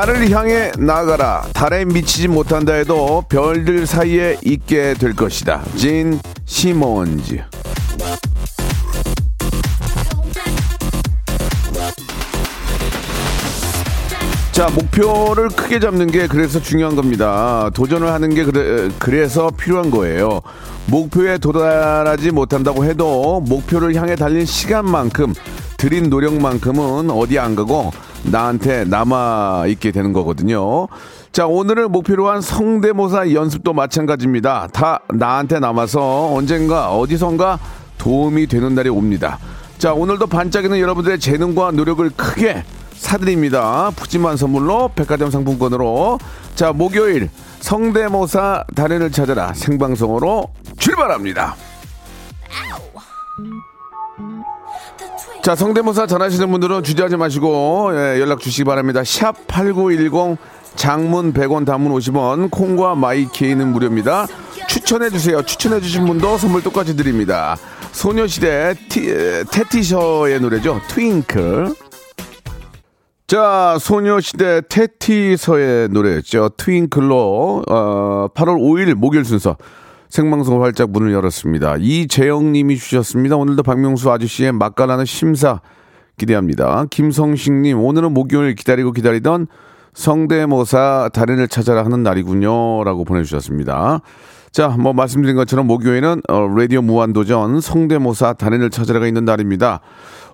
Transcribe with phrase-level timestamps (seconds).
[0.00, 1.42] 달을 향해 나가라.
[1.52, 5.60] 달에 미치지 못한다 해도 별들 사이에 있게 될 것이다.
[5.76, 7.42] 진 시몬즈.
[14.52, 17.68] 자, 목표를 크게 잡는 게 그래서 중요한 겁니다.
[17.74, 20.40] 도전을 하는 게 그래, 그래서 필요한 거예요.
[20.86, 25.34] 목표에 도달하지 못한다고 해도 목표를 향해 달린 시간만큼
[25.76, 27.92] 들인 노력만큼은 어디 안 가고
[28.24, 30.88] 나한테 남아 있게 되는 거거든요.
[31.32, 34.68] 자, 오늘을 목표로 한 성대모사 연습도 마찬가지입니다.
[34.72, 37.58] 다 나한테 남아서 언젠가 어디선가
[37.98, 39.38] 도움이 되는 날이 옵니다.
[39.78, 43.90] 자, 오늘도 반짝이는 여러분들의 재능과 노력을 크게 사드립니다.
[43.96, 46.18] 푸짐한 선물로 백화점 상품권으로.
[46.54, 51.56] 자, 목요일 성대모사 달인을 찾아라 생방송으로 출발합니다.
[55.42, 59.02] 자, 성대모사 전하시는 분들은 주저하지 마시고 예, 연락 주시기 바랍니다.
[59.04, 60.36] 샵 8910
[60.76, 64.26] 장문 100원 단문 50원 콩과 마이케이는 무료입니다.
[64.68, 65.42] 추천해 주세요.
[65.42, 67.56] 추천해 주신 분도 선물 똑같이 드립니다.
[67.92, 69.12] 소녀시대 티,
[69.50, 70.80] 테티셔의 노래죠.
[70.88, 71.74] 트윙클.
[73.26, 76.50] 자, 소녀시대 테티서의 노래였죠.
[76.56, 79.56] 트윙클로 어, 8월 5일 목요일 순서
[80.10, 81.76] 생방송 활짝 문을 열었습니다.
[81.78, 83.36] 이재영 님이 주셨습니다.
[83.36, 85.60] 오늘도 박명수 아저씨의 맛깔나는 심사
[86.18, 86.86] 기대합니다.
[86.90, 89.46] 김성식 님 오늘은 목요일 기다리고 기다리던
[89.94, 94.00] 성대모사 달인을 찾아라 하는 날이군요 라고 보내주셨습니다.
[94.50, 99.80] 자, 뭐 말씀드린 것처럼 목요일은 어, 라디오 무한도전 성대모사 달인을 찾아라가 있는 날입니다.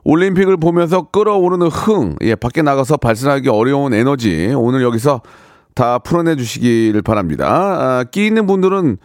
[0.04, 5.20] 올림픽을 보면서 끌어오르는 흥, 예, 밖에 나가서 발산하기 어려운 에너지 오늘 여기서
[5.75, 7.47] 다 풀어내 주시기를 바랍니다.
[7.47, 8.97] 아, 끼 있는 분들은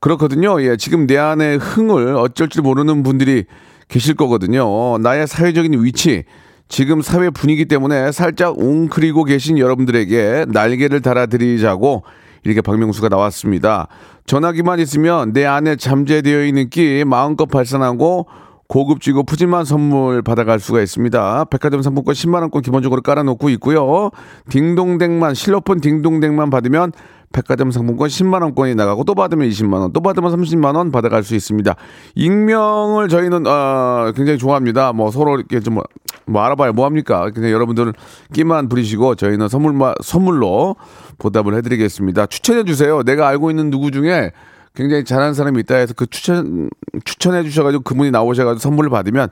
[0.00, 0.62] 그렇거든요.
[0.62, 3.44] 예, 지금 내 안에 흥을 어쩔 줄 모르는 분들이
[3.88, 4.98] 계실 거거든요.
[4.98, 6.24] 나의 사회적인 위치,
[6.68, 12.04] 지금 사회 분위기 때문에 살짝 웅크리고 계신 여러분들에게 날개를 달아드리자고
[12.44, 13.88] 이렇게 박명수가 나왔습니다.
[14.26, 18.26] 전화기만 있으면 내 안에 잠재되어 있는 끼 마음껏 발산하고
[18.68, 21.46] 고급지고 푸짐한 선물 받아갈 수가 있습니다.
[21.46, 24.10] 백화점 상품권 10만원권 기본적으로 깔아놓고 있고요.
[24.50, 26.92] 딩동댕만, 실로폰 딩동댕만 받으면
[27.32, 31.74] 백화점 상품권 10만원권이 나가고 또 받으면 20만원, 또 받으면 30만원 받아갈 수 있습니다.
[32.14, 34.92] 익명을 저희는, 어, 굉장히 좋아합니다.
[34.92, 35.78] 뭐 서로 이렇게 좀,
[36.26, 37.30] 뭐 알아봐야 뭐합니까?
[37.30, 37.92] 그냥 여러분들은
[38.32, 40.76] 끼만 부리시고 저희는 선물, 선물로
[41.18, 42.26] 보답을 해드리겠습니다.
[42.26, 43.02] 추천해주세요.
[43.02, 44.32] 내가 알고 있는 누구 중에
[44.74, 46.70] 굉장히 잘하는 사람이 있다 해서 그 추천,
[47.04, 49.28] 추천해 주셔가지고 그분이 나오셔가지고 선물을 받으면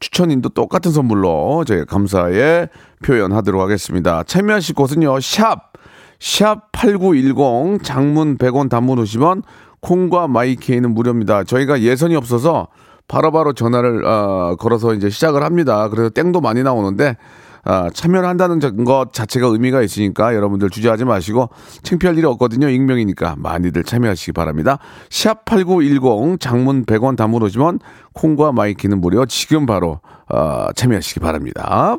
[0.00, 2.68] 추천인도 똑같은 선물로 저희가 감사의
[3.04, 4.22] 표현하도록 하겠습니다.
[4.24, 5.72] 참여하실 곳은요, 샵,
[6.20, 9.42] 샵 8910 장문 100원 단문 50원
[9.80, 11.44] 콩과 마이케이는 무료입니다.
[11.44, 12.68] 저희가 예선이 없어서
[13.06, 15.88] 바로바로 바로 전화를 어, 걸어서 이제 시작을 합니다.
[15.88, 17.16] 그래서 땡도 많이 나오는데
[17.64, 21.50] 아, 참여를 한다는 것 자체가 의미가 있으니까 여러분들 주저하지 마시고
[21.82, 22.68] 창피할 일이 없거든요.
[22.68, 24.78] 익명이니까 많이들 참여하시기 바랍니다.
[25.10, 27.80] 샵 8910 장문 100원 단문 오시면
[28.14, 30.00] 콩과 마이케이는 무료 지금 바로
[30.30, 31.98] 어, 참여하시기 바랍니다.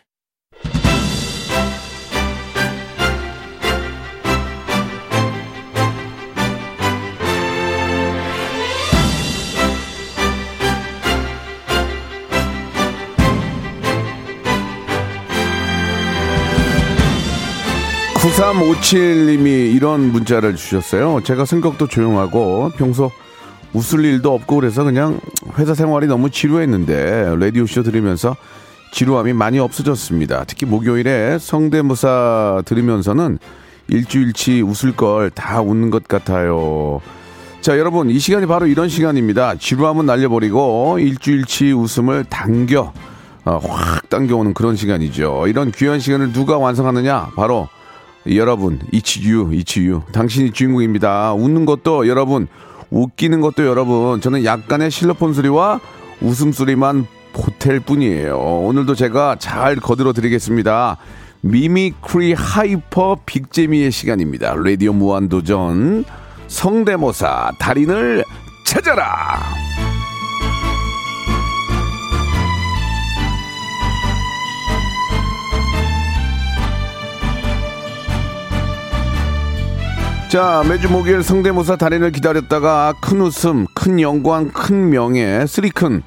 [18.21, 21.21] 구3 5 7님이 이런 문자를 주셨어요.
[21.23, 23.09] 제가 성격도 조용하고 평소
[23.73, 25.19] 웃을 일도 없고 그래서 그냥
[25.57, 28.35] 회사 생활이 너무 지루했는데 라디오쇼 들으면서
[28.93, 30.43] 지루함이 많이 없어졌습니다.
[30.45, 33.39] 특히 목요일에 성대모사 들으면서는
[33.87, 37.01] 일주일치 웃을 걸 다 웃는 것 같아요.
[37.61, 39.55] 자, 여러분, 이 시간이 바로 이런 시간입니다.
[39.55, 42.91] 지루함은 날려버리고 일주일치 웃음을 당겨,
[43.45, 45.45] 어, 확 당겨오는 그런 시간이죠.
[45.47, 47.31] 이런 귀한 시간을 누가 완성하느냐?
[47.35, 47.67] 바로
[48.35, 50.03] 여러분, 이치유, 이치유.
[50.11, 51.33] 당신이 주인공입니다.
[51.33, 52.47] 웃는 것도 여러분,
[52.89, 54.21] 웃기는 것도 여러분.
[54.21, 55.79] 저는 약간의 실로폰 소리와
[56.21, 58.37] 웃음소리만 보탤 뿐이에요.
[58.37, 60.97] 오늘도 제가 잘 거들어 드리겠습니다.
[61.41, 64.53] mimicry hyper big재미의 시간입니다.
[64.55, 66.05] 라디오 무한도전
[66.47, 68.23] 성대모사 달인을
[68.65, 69.39] 찾아라.
[80.31, 86.03] 자, 매주 목요일 성대모사 달인을 기다렸다가 큰 웃음, 큰 영광, 큰 명예, 쓰리큰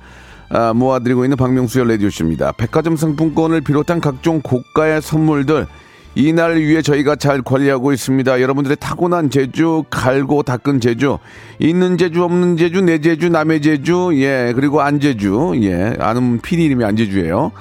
[0.48, 2.52] 아, 모아드리고 있는 박명수의 라디오쇼입니다.
[2.52, 5.66] 백화점 상품권을 비롯한 각종 고가의 선물들
[6.14, 8.40] 이날 위해 저희가 잘 관리하고 있습니다.
[8.40, 11.18] 여러분들의 타고난 제주, 갈고 닦은 제주,
[11.58, 16.82] 있는 재주, 없는 재주, 내 재주, 남의 재주, 예, 그리고 안제주, 예, 아는 PD 이름이
[16.82, 17.52] 안제주예요.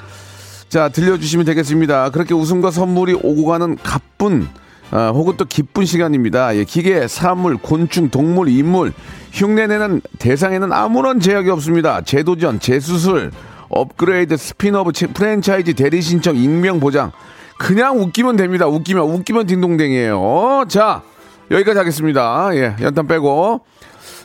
[0.70, 2.12] 자, 들려주시면 되겠습니다.
[2.12, 4.48] 그렇게 웃음과 선물이 오고 가는 가쁜,
[4.96, 6.56] 아, 혹은 또 기쁜 시간입니다.
[6.56, 8.94] 예, 기계, 사물, 곤충, 동물, 인물,
[9.32, 12.02] 흉내내는 대상에는 아무런 제약이 없습니다.
[12.02, 13.32] 재도전, 재수술,
[13.70, 17.12] 업그레이드, 스피너브, 체- 프랜차이즈, 대리 신청, 익명 보장.
[17.58, 18.68] 그냥 웃기면 됩니다.
[18.68, 20.66] 웃기면, 웃기면 딩동댕이에요.
[20.68, 21.02] 자,
[21.50, 22.50] 여기까지 하겠습니다.
[22.54, 23.62] 예, 연탄 빼고.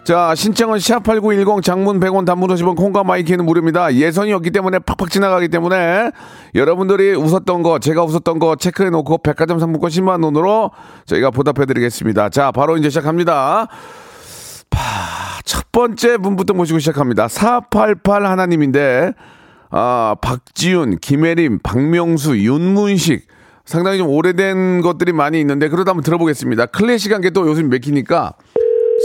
[0.08, 3.94] 자, 신청은 샵8910 장문 100원 단문 50원 콩과 마이케이는 무료입니다.
[3.94, 6.12] 예선이 없기 때문에 팍팍 지나가기 때문에
[6.54, 10.70] 여러분들이 웃었던 거, 제가 웃었던 거 체크해 놓고 백화점 상품권 10만 원으로
[11.04, 12.30] 저희가 보답해 드리겠습니다.
[12.30, 13.68] 자, 바로 이제 시작합니다.
[14.70, 14.80] 파,
[15.44, 17.28] 첫 번째 분부터 모시고 시작합니다.
[17.28, 19.12] 488 하나님인데
[19.70, 23.26] 아, 박지윤, 김혜림, 박명수, 윤문식
[23.66, 26.64] 상당히 좀 오래된 것들이 많이 있는데 그러다 한번 들어보겠습니다.
[26.64, 28.32] 클래식한 게 또 요즘 맥히니까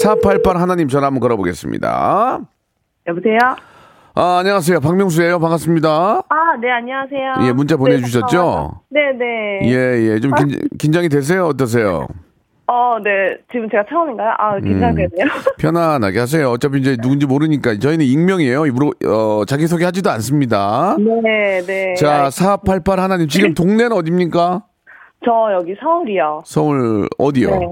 [0.01, 2.39] 488 하나님 전화 한번 걸어보겠습니다.
[3.07, 3.37] 여보세요?
[4.15, 4.79] 아, 안녕하세요.
[4.79, 5.39] 박명수예요.
[5.39, 5.89] 반갑습니다.
[6.29, 7.47] 아, 네, 안녕하세요.
[7.47, 8.81] 예, 문자 보내 주셨죠?
[8.89, 9.59] 네, 네.
[9.71, 10.19] 예, 예.
[10.19, 11.45] 좀 긴, 긴장이 되세요?
[11.47, 12.07] 어떠세요?
[12.67, 13.37] 어, 네.
[13.51, 14.29] 지금 제가 처음인가요?
[14.37, 14.61] 아, 음.
[14.63, 15.25] 긴장되네요.
[15.57, 16.49] 편안하게 하세요.
[16.51, 18.65] 어차피 이제 누군지 모르니까 저희는 익명이에요.
[18.67, 20.95] 입으로 어, 자기 소개 하지도 않습니다.
[20.99, 21.95] 네, 네.
[21.95, 23.27] 자, 488 하나님.
[23.27, 24.63] 지금 동네는 어딥니까?
[25.25, 26.43] 저 여기 서울이요.
[26.45, 27.49] 서울 어디요?
[27.49, 27.67] 네.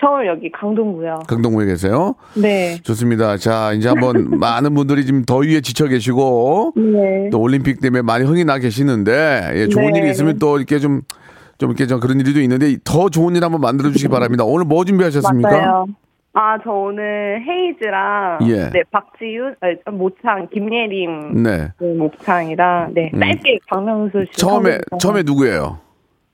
[0.00, 1.20] 서울 여기 강동구요.
[1.28, 2.14] 강동구에 계세요?
[2.34, 2.76] 네.
[2.82, 3.36] 좋습니다.
[3.36, 7.28] 자, 이제 한번 많은 분들이 지금 더위에 지쳐 계시고 네.
[7.30, 9.98] 또 올림픽 때문에 많이 흥이 나 계시는데 예, 좋은 네.
[10.00, 11.02] 일이 있으면 또 이렇게 좀,
[11.58, 14.44] 좀 이렇게 좀 그런 일도 있는데 더 좋은 일 한번 만들어 주시기 바랍니다.
[14.44, 15.50] 오늘 뭐 준비하셨습니까?
[15.50, 15.86] 맞아요.
[16.32, 18.70] 아, 저 오늘 헤이즈랑 예.
[18.70, 21.68] 네, 박지윤, 아니, 모창, 김예림 네.
[21.80, 24.78] 네, 모창이랑 네, 짧게 박명수 씨 처음에.
[25.00, 25.78] 처음에 누구예요?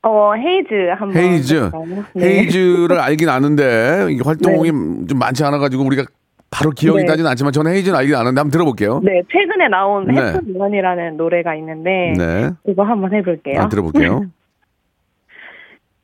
[0.07, 1.69] 어, 헤이즈 한번 헤이즈.
[2.13, 2.25] 네.
[2.25, 4.69] 헤이즈를 알긴 아는데 이게 활동이
[5.05, 6.05] 좀 많지 않아 가지고 우리가
[6.49, 7.05] 바로 기억이 네.
[7.05, 9.01] 나진 않지만 저는 헤이즈는 알긴 아는데 한번 들어볼게요.
[9.03, 10.21] 네, 최근에 나온 네.
[10.21, 12.51] 헤픈 우연이라는 노래가 있는데 네.
[12.65, 13.59] 이거 한번 해볼게요.
[13.59, 14.27] 아, 들어볼게요.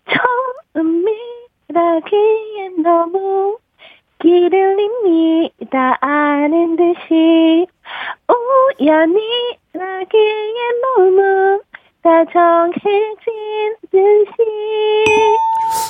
[0.76, 3.58] 처음이라기엔 너무
[4.20, 7.68] 길을 이미 다 아는 듯이
[8.82, 10.12] 우연이라기엔
[10.98, 11.62] 너무
[12.04, 14.44] 다 정해진 듯이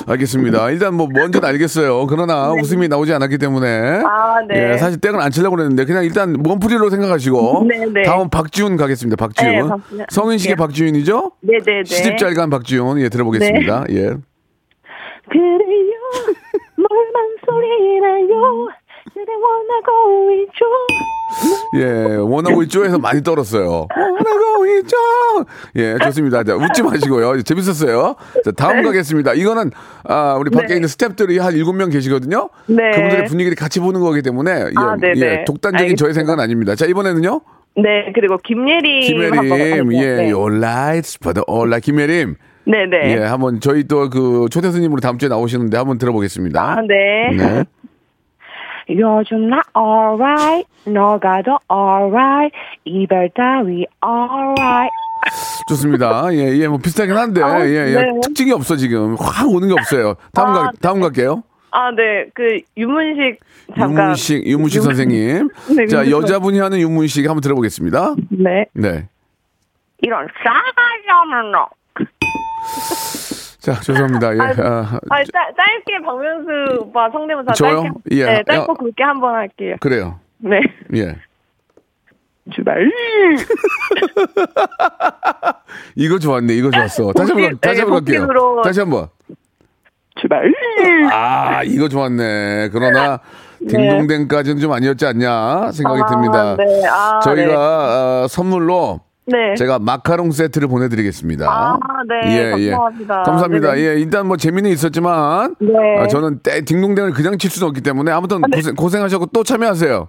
[0.06, 0.70] 알겠습니다.
[0.70, 2.06] 일단 뭐 뭔지는 알겠어요.
[2.06, 4.02] 그러나 웃음이 나오지 않았기 때문에 네.
[4.06, 4.72] 아, 네.
[4.72, 8.02] 예, 사실 땡을 안 치려고 그랬는데 그냥 일단 몸풀이로 생각하시고 네, 네.
[8.02, 9.16] 다음 박지훈 가겠습니다.
[9.16, 9.52] 박지훈.
[9.52, 10.06] 네, 박지훈.
[10.08, 10.60] 성인식의 네.
[10.62, 11.32] 박지훈이죠?
[11.40, 13.00] 네 네 네 시집 잘 간 박지훈.
[13.00, 13.84] 예, 들어보겠습니다.
[13.90, 14.14] 예.
[15.30, 15.94] 그래요
[16.76, 18.68] 뭘만 소리나요
[19.14, 20.64] 그대 원하고 있죠
[21.76, 23.88] 예, 원하고 있죠 해서 많이 떨었어요.
[23.96, 24.96] 원하고 보이죠?
[25.76, 26.42] 예, 좋습니다.
[26.44, 27.42] 자, 웃지 마시고요.
[27.42, 28.14] 재밌었어요.
[28.44, 29.34] 자, 다음 가겠습니다.
[29.34, 29.70] 이거는,
[30.04, 30.74] 아, 우리 밖에 네.
[30.76, 32.48] 있는 스탭들이 한 일곱 명 계시거든요.
[32.66, 32.90] 네.
[32.94, 35.20] 그분들의 분위기를 같이 보는 거기 때문에, 예, 아, 네네.
[35.20, 36.12] 예, 독단적인 저의 알겠습니다.
[36.12, 36.74] 생각은 아닙니다.
[36.74, 37.40] 자, 이번에는요?
[37.76, 39.84] 네, 그리고 김예림 김혜림, 가볼게요.
[39.94, 40.30] 예, 네.
[40.32, 41.84] your lights for the all light.
[41.84, 42.36] 김혜림.
[42.66, 43.16] 네, 네.
[43.16, 46.62] 예, 한번 저희 또 그 초대 스님으로 다음 주에 나오시는데 한번 들어보겠습니다.
[46.62, 47.36] 아, 네.
[47.36, 47.64] 네.
[48.90, 54.90] 요즘 나 alright, 너가 더 alright, 이별 따위 alright.
[55.68, 56.32] 좋습니다.
[56.34, 57.94] 예, 예, 뭐 비슷하긴 한데, 아, 예, 예.
[57.94, 58.10] 네.
[58.22, 59.16] 특징이 없어, 지금.
[59.18, 60.14] 확 오는 게 없어요.
[60.34, 61.42] 다음 아, 가, 다음 갈게요.
[61.70, 63.40] 아, 네, 그 유문식
[63.74, 64.04] 잠깐.
[64.04, 65.48] 유문식, 유문식 유- 선생님.
[65.76, 68.14] 네, 자, 여자분이 하는 유문식 한번 들어보겠습니다.
[68.30, 68.66] 네.
[68.74, 69.08] 네.
[70.02, 71.64] 이런 싸가지 없는 놈.
[73.64, 74.34] 자, 죄송합니다.
[74.34, 74.40] 예.
[74.40, 77.82] 아, 아, 아, 짧, 짧게 박명수 오빠 성대모사 저요?
[77.82, 77.90] 짧게.
[78.10, 78.24] 예.
[78.26, 78.76] 네, 짧고 야.
[78.78, 79.76] 굵게 한 번 할게요.
[79.80, 80.20] 그래요.
[80.38, 80.60] 네.
[80.94, 81.16] 예.
[82.54, 82.90] 주발.
[85.96, 86.52] 이거 좋았네.
[86.54, 87.12] 이거 좋았어.
[87.12, 88.26] 다시 한 번, 복귀- 다시 한번 네, 갈게요.
[88.28, 89.08] 복귀로- 다시 한 번.
[90.20, 90.52] 주발.
[91.10, 92.68] 아, 이거 좋았네.
[92.70, 93.18] 그러나,
[93.66, 96.56] 딩동댕까지는 좀 아니었지 않냐 생각이 아, 듭니다.
[96.56, 96.86] 네.
[96.86, 99.54] 아, 저희가 아, 선물로 네.
[99.56, 101.46] 제가 마카롱 세트를 보내드리겠습니다.
[101.50, 101.78] 아,
[102.08, 102.50] 네.
[102.50, 103.22] 감사합니다.
[103.22, 103.72] 감사합니다.
[103.74, 103.82] 네네.
[103.88, 105.68] 예, 일단 뭐 재미는 있었지만 네.
[105.98, 108.56] 아, 저는 때 딩동댕을 그냥 칠 수는 없기 때문에 아무튼 네.
[108.56, 110.08] 고생, 고생하셨고 또 참여하세요.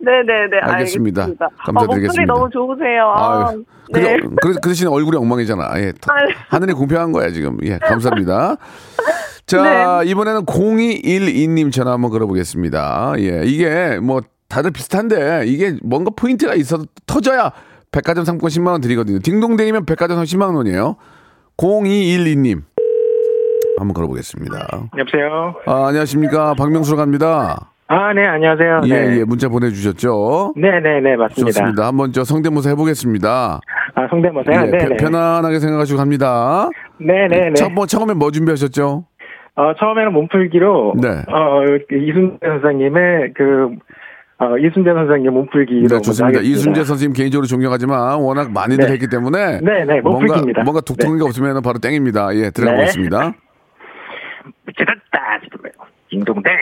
[0.00, 0.58] 네네네.
[0.62, 1.22] 알겠습니다.
[1.22, 1.48] 알겠습니다.
[1.58, 2.02] 감사드리겠습니다.
[2.02, 3.12] 아, 목소리 너무 좋으세요.
[3.14, 3.52] 아,
[3.92, 4.18] 네.
[4.20, 5.70] 그, 그, 그 대신 얼굴이 엉망이잖아.
[5.76, 6.28] 예, 다- 아유.
[6.48, 7.58] 하늘이 공평한 거야 지금.
[7.62, 8.56] 예, 감사합니다.
[9.46, 10.10] 자, 네.
[10.10, 13.14] 이번에는 0212님 전화 한번 걸어보겠습니다.
[13.18, 17.52] 예, 이게 뭐 다들 비슷한데 이게 뭔가 포인트가 있어서 터져야
[17.92, 19.18] 백화점 상품권 10만 원 드리거든요.
[19.20, 20.96] 딩동댕이면 백화점 상품 10만 원이에요.
[21.56, 22.62] 0212님
[23.78, 24.56] 한번 걸어보겠습니다.
[24.98, 25.54] 여보세요.
[25.66, 27.70] 아, 안녕하십니까 박명수로 갑니다.
[27.90, 28.80] 아, 네, 안녕하세요.
[28.84, 29.18] 예, 네.
[29.20, 30.52] 예, 문자 보내주셨죠.
[30.56, 31.52] 네, 네, 네, 맞습니다.
[31.52, 31.86] 좋습니다.
[31.86, 33.60] 한번 저 성대모사 해보겠습니다.
[33.94, 34.66] 아, 성대모사요?
[34.66, 34.96] 예, 네, 편- 네.
[34.96, 36.68] 편안하게 생각하시고 갑니다.
[36.98, 37.54] 네, 네, 네.
[37.54, 39.04] 첫, 번 처음에 뭐 준비하셨죠?
[39.56, 41.08] 어, 처음에는 몸풀기로 네.
[41.08, 43.70] 어, 그 이순재 선생님의 그
[44.40, 46.40] 어, 이순재 선생님 몸풀기로 네, 좋습니다.
[46.40, 48.92] 이순재 선생님 개인적으로 존경하지만 워낙 많이들 네.
[48.92, 50.62] 했기 때문에 네, 네, 뭔가 몸풀기입니다.
[50.62, 52.34] 뭔가 독특한 게 없으면 바로 땡입니다.
[52.36, 52.78] 예, 들어가 네.
[52.78, 53.32] 보겠습니다.
[54.76, 55.40] 찌릿다,
[56.10, 56.52] 딩동댕.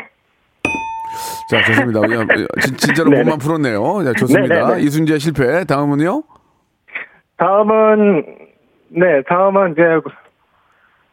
[1.50, 2.00] 자, 좋습니다.
[2.00, 2.26] 그냥
[2.62, 3.22] 진, 진짜로 네네.
[3.22, 4.04] 몸만 풀었네요.
[4.04, 4.54] 자, 좋습니다.
[4.54, 4.82] 네네네.
[4.82, 5.64] 이순재 실패.
[5.64, 6.22] 다음은요?
[7.36, 8.24] 다음은
[8.88, 9.82] 네, 다음은 이제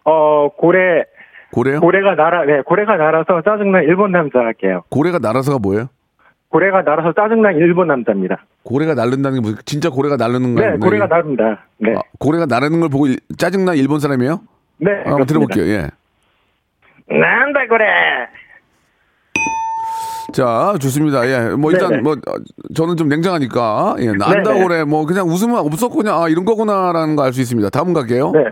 [0.05, 1.03] 어 고래
[1.51, 1.81] 고래요?
[1.81, 4.83] 고래가 날아 네 고래가 날아서 짜증난 일본 남자 할게요.
[4.89, 5.89] 고래가 날아서가 뭐예요?
[6.53, 8.45] 고래가 날아서 짜증난 일본 남자입니다.
[8.61, 10.79] 고래가 날른다는 게 무슨 진짜 고래가 날르는 네, 거예요?
[10.79, 11.65] 고래가 나릅니다.
[11.79, 14.39] 네, 아, 고래가 나르는 걸 보고 일- 짜증난 일본 사람이에요?
[14.77, 14.91] 네.
[15.03, 15.65] 아, 한번 들어볼게요.
[15.65, 15.89] 예.
[17.09, 17.85] 난다 고래.
[20.31, 21.27] 자, 좋습니다.
[21.27, 21.55] 예.
[21.55, 22.01] 뭐 일단 네네.
[22.03, 22.33] 뭐 어,
[22.75, 24.61] 저는 좀 냉정하니까 예, 난다 네네.
[24.63, 27.69] 고래 뭐 그냥 웃으면 없었고 그냥 아, 이런 거구나라는 거 알 수 있습니다.
[27.71, 28.31] 다음 갈게요.
[28.31, 28.45] 네.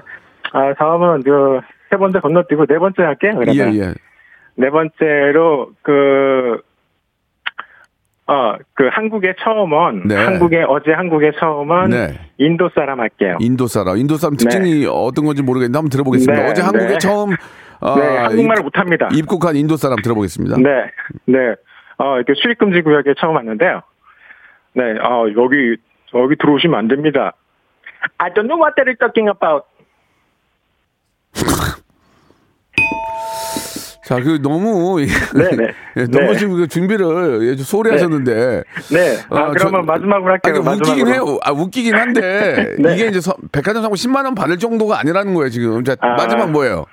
[0.53, 1.59] 아 다음은 그
[1.91, 3.31] 세 번째 건너뛰고 네 번째 할게요.
[3.41, 3.93] 예, 그러면 예.
[4.55, 6.61] 네 번째로 그.
[8.31, 10.15] 어, 그 한국에 처음 온, 네.
[10.15, 12.17] 한국에, 어제 한국에 처음 온 네.
[12.37, 13.35] 인도 사람 할게요.
[13.41, 13.97] 인도 사람.
[13.97, 16.41] 인도 사람 특징이 어떤 건지 모르겠는데 한번 들어보겠습니다.
[16.41, 16.97] 네, 어제 한국에 네.
[16.99, 17.31] 처음
[17.81, 19.09] 아, 네, 한국말을 입- 못합니다.
[19.13, 20.57] 입국한 인도 사람 들어보겠습니다.
[20.57, 20.69] 네,
[21.25, 21.55] 네.
[21.97, 23.81] 어, 이렇게 출입금지 구역에 처음 왔는데요.
[24.75, 25.75] 네, 어, 여기,
[26.15, 27.33] 여기 들어오시면 안 됩니다.
[28.17, 29.65] I don't know what they're talking about.
[34.11, 35.71] 자, 그 너무 네네.
[35.95, 36.35] 예, 너무 네.
[36.37, 39.17] 지금 그 준비를 예, 좀 소홀히 하셨는데 네.
[39.29, 40.53] 아, 어, 그러면 저- 마지막으로 할게요.
[40.53, 41.31] 아니, 그러니까 웃기긴 마지막으로.
[41.31, 41.39] 해요.
[41.43, 42.93] 아, 웃기긴 한데 네.
[42.93, 45.81] 이게 이제 서- 백화점 상품 10만 원 받을 정도가 아니라는 거예요, 지금.
[45.85, 46.15] 자, 아.
[46.15, 46.85] 마지막 뭐예요?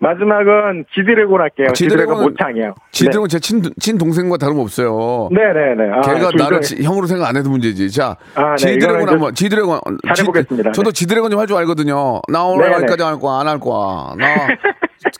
[0.00, 1.66] 마지막은 지드래곤 할게요.
[1.70, 2.74] 아, 지드래곤 모창이에요.
[2.92, 5.28] 지드래곤 제 친, 친동생과 다름없어요.
[5.32, 5.90] 네, 네, 네.
[5.92, 7.90] 아, 걔가 둘 나를 지- 형으로 생각 안 해도 문제지.
[7.90, 9.80] 자, 아, 네, 지드래곤 한번, 지드래곤.
[10.06, 10.70] 잘해보겠습니다.
[10.72, 10.94] 저도 네.
[10.94, 12.20] 지드래곤 좀 할 줄 알거든요.
[12.28, 12.74] 나 오늘 네, 네.
[12.76, 14.14] 여기까지 할 거야, 안 할 거야.
[14.16, 14.26] 나,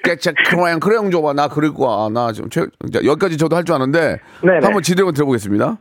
[0.05, 1.33] 깨차, 크라양, 크레용 줘봐.
[1.33, 2.09] 나 그릴 거야.
[2.11, 2.61] 나 지금, 최,
[2.93, 4.19] 자, 여기까지 저도 할 줄 아는데.
[4.43, 4.59] 네, 네.
[4.63, 5.79] 한번 지드래곤 들어보겠습니다.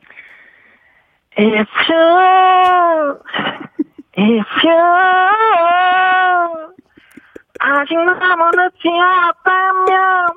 [1.40, 3.20] If you,
[4.18, 4.76] if you
[7.60, 10.28] 아직 너무 늦지 않았다면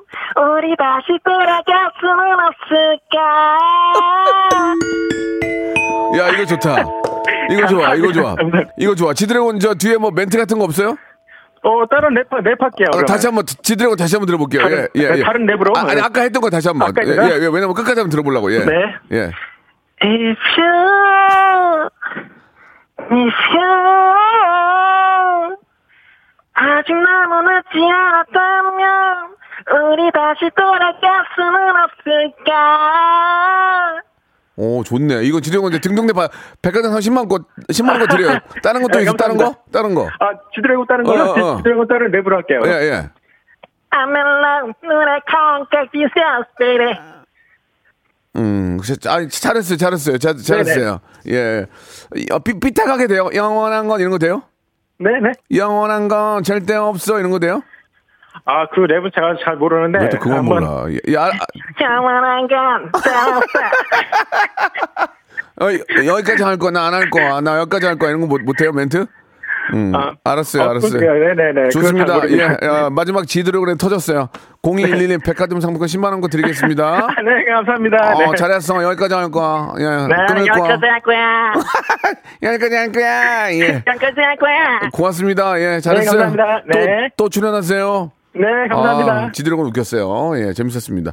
[0.57, 3.17] 우리 다시 돌아갈 수는 없을까?
[6.17, 6.83] 야, 이거 좋다.
[7.51, 8.35] 이거 좋아, 이거 좋아.
[8.77, 9.13] 이거 좋아.
[9.13, 10.95] 지드래곤 저 뒤에 뭐 멘트 같은 거 없어요?
[11.63, 12.95] 어, 다른 랩, 랩할게요.
[12.95, 14.63] 어, 다시 한번 지드래곤 다시 한번 들어볼게요.
[14.63, 15.23] 다른- 예, 예, 예.
[15.23, 15.77] 다른 랩으로?
[15.77, 16.91] 아, 니 아까 했던 거 다시 한번.
[17.05, 17.07] 예?
[17.07, 17.13] 예,
[17.43, 18.51] 예, 왜냐면 끝까지 한번 들어보려고.
[18.51, 18.65] 예.
[18.65, 18.73] 네.
[19.11, 19.31] 예.
[20.03, 21.89] If you,
[23.11, 24.70] if you
[26.61, 29.35] 아직 너무 늦지 않았다면
[29.91, 32.51] 우리 다시 돌아갈 수는 없을까?
[34.57, 35.23] 오, 좋네.
[35.23, 36.27] 이거 이제 등등대 봐.
[36.61, 37.39] 백화점 한 10만 거,
[37.69, 38.37] 10만 원거 드려요.
[38.61, 39.55] 다른 것도 네, 있어, 다른 거?
[39.71, 40.07] 다른 거.
[40.19, 41.23] 아, 지드래곤 다른 거요?
[41.23, 41.57] 어, 어, 어.
[41.57, 42.61] 지드래곤 다른 랩으로 할게요.
[42.65, 43.09] 예, 예.
[43.93, 46.93] I'm in love, 눈에 contact yourself, baby.
[48.35, 48.77] 음,
[49.07, 50.99] 아, 잘했어요, 잘했어요, 잘, 잘했어요.
[51.29, 51.65] 예.
[52.31, 53.29] 어, 삐, 삐딱하게 돼요?
[53.33, 54.43] 영원한 건 이런 거 돼요?
[55.03, 55.31] 네네.
[55.55, 57.61] 영원한 건 절대 없어 이런 거 돼요?
[58.45, 59.99] 아, 그 랩은 제가 잘 모르는데.
[60.05, 60.85] 왜또 그건 한번- 몰라.
[61.07, 62.91] 예, 아, 아, 영원한 건
[65.59, 65.65] 어,
[66.05, 68.71] 여기까지 할 거야, 나 안 할 거야, 나 여기까지 할 거야 이런 거 못, 못해요
[68.71, 69.05] 멘트?
[69.73, 70.91] 음, 아, 알았어요, 아, 알았어요.
[70.91, 71.13] 그래요.
[71.35, 71.69] 네 네 네.
[71.69, 72.05] 좋습니다.
[72.19, 72.85] 그거 잘 예, 모르겠어요.
[72.85, 74.29] 어, 마지막 지드래곤에 터졌어요.
[74.63, 77.07] 0211님 백화점 상품권 10만 원거 드리겠습니다.
[77.23, 78.13] 네, 감사합니다.
[78.15, 78.35] 어, 네.
[78.37, 78.83] 잘했어.
[78.83, 79.73] 여기까지 할 거야.
[79.79, 80.71] 예, 네, 끊을 거야.
[80.71, 81.53] 여기까지 할 거야.
[82.43, 83.51] 여기까지 할 거야.
[83.53, 83.83] 예.
[83.87, 84.79] 여기까지 할 거야.
[84.93, 85.59] 고맙습니다.
[85.59, 86.19] 예, 잘했어요.
[86.19, 86.61] 네, 감사합니다.
[86.73, 87.09] 네.
[87.17, 88.11] 또, 또 출연하세요.
[88.33, 89.13] 네, 감사합니다.
[89.13, 90.37] 아, 지드래곤 웃겼어요.
[90.39, 91.11] 예, 재밌었습니다.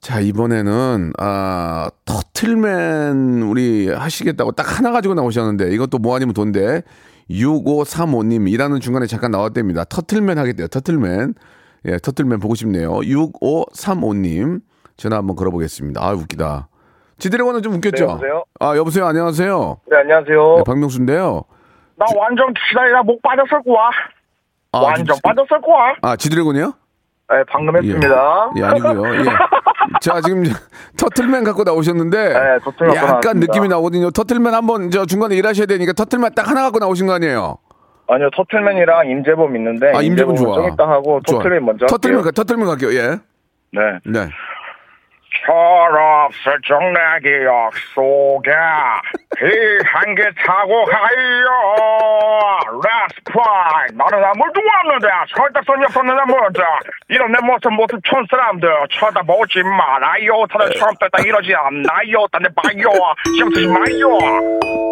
[0.00, 6.82] 자, 이번에는, 아, 터틀맨 우리 하시겠다고 딱 하나 가지고 나오셨는데, 이것도 뭐 아니면 돈데,
[7.30, 9.84] 6535님, 일하는 중간에 잠깐 나왔답니다.
[9.84, 11.34] 터틀맨 하겠대요, 터틀맨.
[11.86, 12.90] 예, 터틀맨 보고 싶네요.
[13.00, 14.60] 6535님,
[14.96, 16.00] 전화 한번 걸어보겠습니다.
[16.04, 16.68] 아, 웃기다.
[17.18, 18.04] 지드래곤은 좀 웃겼죠?
[18.06, 18.44] 네, 여보세요?
[18.60, 19.06] 아, 여보세요?
[19.06, 19.78] 안녕하세요.
[19.90, 20.54] 네, 안녕하세요.
[20.58, 21.42] 네, 박명수인데요.
[21.96, 23.88] 나 완전 기다리다 목 빠졌을 거야.
[24.72, 25.94] 아, 완전 지- 빠졌을 거야.
[26.02, 26.72] 아, 지드래곤이요?
[27.28, 28.50] 네, 방금 했습니다.
[28.56, 29.14] 예, 아니고요.
[29.16, 29.18] 예.
[30.00, 30.42] 자, 지금
[30.98, 33.32] 터틀맨 갖고 나오셨는데 네, 갖고 약간 나왔습니다.
[33.34, 34.10] 느낌이 나거든요.
[34.10, 37.56] 터틀맨 한번 저 중간에 일하셔야 되니까 터틀맨 딱 하나 갖고 나오신 거 아니에요?
[38.08, 39.92] 아니요, 터틀맨이랑 임재범 있는데.
[39.94, 40.54] 아, 임재범 좋아.
[40.56, 41.20] 좀 이따 하고.
[41.26, 41.86] 터틀맨 먼저.
[41.86, 42.22] 터틀맨.
[42.22, 42.92] 가- 터틀맨 갈게요.
[42.94, 43.08] 예.
[43.72, 43.80] 네.
[44.06, 44.28] 네.
[45.46, 48.50] 철없 설정내기 약속에
[49.38, 51.48] 비행기 타고 가요.
[52.82, 55.08] Let's fly 나는 아무도 없는데?
[55.36, 56.62] 설득성이 없었는데 먼저.
[57.08, 58.68] 이런 내 모습 모습 촌 사람들.
[58.90, 60.44] 쳐다보지 말아요.
[60.50, 62.26] 다들 처음 때다 이러지 않나요.
[62.32, 62.90] 딴데 봐요.
[63.24, 64.18] 신경 쓰지 마요.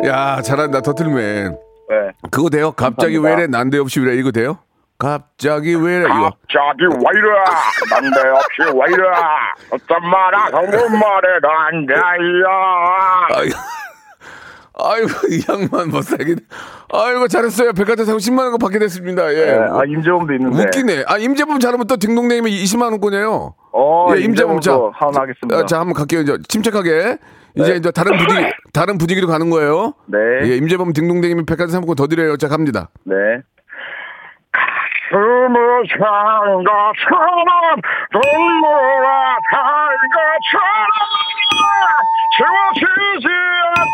[0.07, 0.81] 야, 잘한다.
[0.83, 1.57] 터틀맨.
[1.91, 1.97] 네.
[2.31, 2.73] 그거 돼요?
[2.73, 3.29] 갑자기 감사합니다.
[3.29, 3.47] 왜래?
[3.49, 4.15] 난데없이 왜래?
[4.19, 4.59] 이거 돼요?
[4.99, 6.31] 갑자기 왜래 이거.
[6.31, 7.29] 갑자기 왜 이래
[7.91, 9.05] 난데없이 왜 이래
[9.71, 12.45] 어떤 말하고 뭔 말을 안돼요
[14.77, 16.41] 아이고, 이 양반 못 살겠네.
[16.93, 17.73] 아이고 잘했어요.
[17.75, 19.33] 백화점 상품 10만 원 받게 됐습니다.
[19.33, 19.45] 예.
[19.47, 21.05] 네, 아 임재범도 있는데 웃기네.
[21.07, 23.55] 아 임재범 잘하면 또 딩동댕이면 20만 원권이에요.
[23.73, 25.57] 어, 예, 임재범 자, 하겠습니다.
[25.57, 26.21] 아, 자 한번 갈게요.
[26.23, 27.19] 이제 침착하게.
[27.57, 29.95] 이제 이제 다른 분위기 다른 분위기로 가는 거예요.
[30.07, 30.19] 네.
[30.43, 32.37] 예, 임재범 딩동댕이면 백화점 상품권 더 드려요.
[32.37, 32.91] 자 갑니다.
[33.05, 33.15] 네.
[35.09, 35.99] 숨을 찬
[36.65, 37.81] 것처럼
[38.13, 39.07] 눈물을
[39.51, 40.87] 간 것처럼
[42.37, 43.87] 지워지지 않...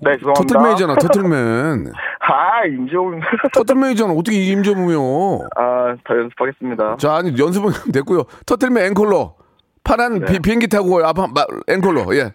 [0.00, 0.32] 네, 죄송합니다.
[0.34, 0.94] 터틀맨이잖아.
[0.94, 1.92] 터틀맨.
[2.20, 3.20] 아, 임재범.
[3.52, 4.12] 터틀맨이잖아.
[4.12, 5.48] 어떻게 이 임재범이요?
[5.56, 6.96] 아, 더 연습하겠습니다.
[6.98, 8.24] 자 아니 연습은 됐고요.
[8.46, 9.34] 터틀맨 앵콜로
[9.82, 12.32] 파란 비, 비행기 타고 아파 마, 앵콜로 예.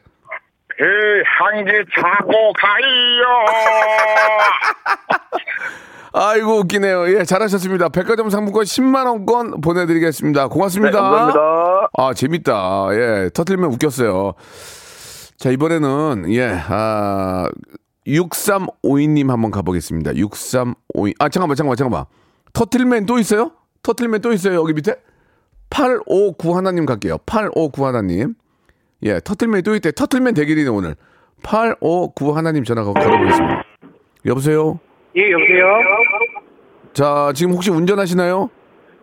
[0.77, 3.23] 비행기 타고 가요.
[6.13, 7.17] 아이고 웃기네요.
[7.19, 7.89] 예, 잘하셨습니다.
[7.89, 10.47] 백화점 상품권 10만 원권 보내드리겠습니다.
[10.47, 10.91] 고맙습니다.
[11.01, 11.89] 네, 감사합니다.
[11.97, 12.87] 아 재밌다.
[12.91, 14.33] 예, 터틀맨 웃겼어요.
[15.37, 17.47] 자 이번에는 예, 아
[18.05, 20.15] 6352님 한번 가보겠습니다.
[20.15, 21.15] 6352.
[21.19, 22.05] 아 잠깐만 잠깐만 잠깐만.
[22.53, 23.51] 터틀맨 또 있어요?
[23.81, 24.95] 터틀맨 또 있어요 여기 밑에?
[25.71, 27.17] 859 하나님 갈게요.
[27.25, 28.35] 859 하나님.
[29.01, 29.91] 예, 터틀맨이 또 있대.
[29.91, 30.95] 터틀맨 대결이네 오늘.
[31.41, 33.63] 859 하나님 전화 걸- 걸어보겠습니다.
[34.27, 34.79] 여보세요.
[35.15, 35.65] 예, 여보세요?
[36.93, 38.49] 자, 지금 혹시 운전하시나요?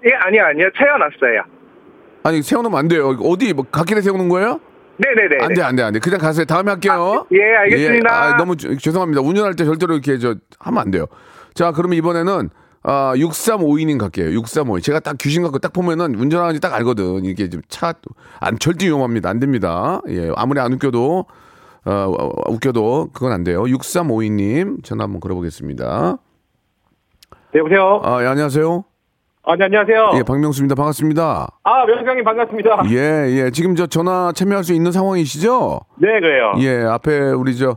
[0.06, 0.68] 예, 아니요, 아니요.
[0.76, 1.42] 태어났어요.
[2.22, 3.16] 아니, 세워놓으면 안 돼요.
[3.22, 4.60] 어디, 뭐, 갓길에 세우는 거예요?
[4.98, 5.44] 네네네.
[5.44, 5.98] 안 돼, 안 돼, 안 돼.
[5.98, 6.44] 그냥 가세요.
[6.44, 7.26] 다음에 할게요.
[7.32, 8.10] 예, 알겠습니다.
[8.10, 9.22] 예, 아, 너무 주- 죄송합니다.
[9.22, 11.06] 운전할 때 절대로 이렇게 저, 하면 안 돼요.
[11.54, 12.50] 자, 그러면 이번에는,
[12.82, 14.32] 아, 6352님 갈게요.
[14.32, 14.82] 6352.
[14.82, 17.24] 제가 딱 귀신 갖고 딱 보면은 운전하는지 딱 알거든.
[17.24, 17.94] 이게 좀 차,
[18.40, 19.28] 안, 절대 위험합니다.
[19.30, 20.00] 안 됩니다.
[20.08, 21.26] 예, 아무리 안 웃겨도,
[21.86, 23.62] 어, 어, 웃겨도 그건 안 돼요.
[23.62, 26.18] 6352님 전화 한번 걸어보겠습니다.
[27.52, 28.00] 네, 여보세요?
[28.04, 28.84] 아, 예, 안녕하세요.
[29.42, 30.12] 아, 네, 안녕하세요.
[30.16, 30.74] 예, 박명수입니다.
[30.74, 31.48] 반갑습니다.
[31.64, 32.82] 아, 명상님 반갑습니다.
[32.92, 33.50] 예, 예.
[33.50, 35.80] 지금 저 전화 참여할 수 있는 상황이시죠?
[35.96, 36.52] 네, 그래요.
[36.58, 37.76] 예, 앞에 우리 저,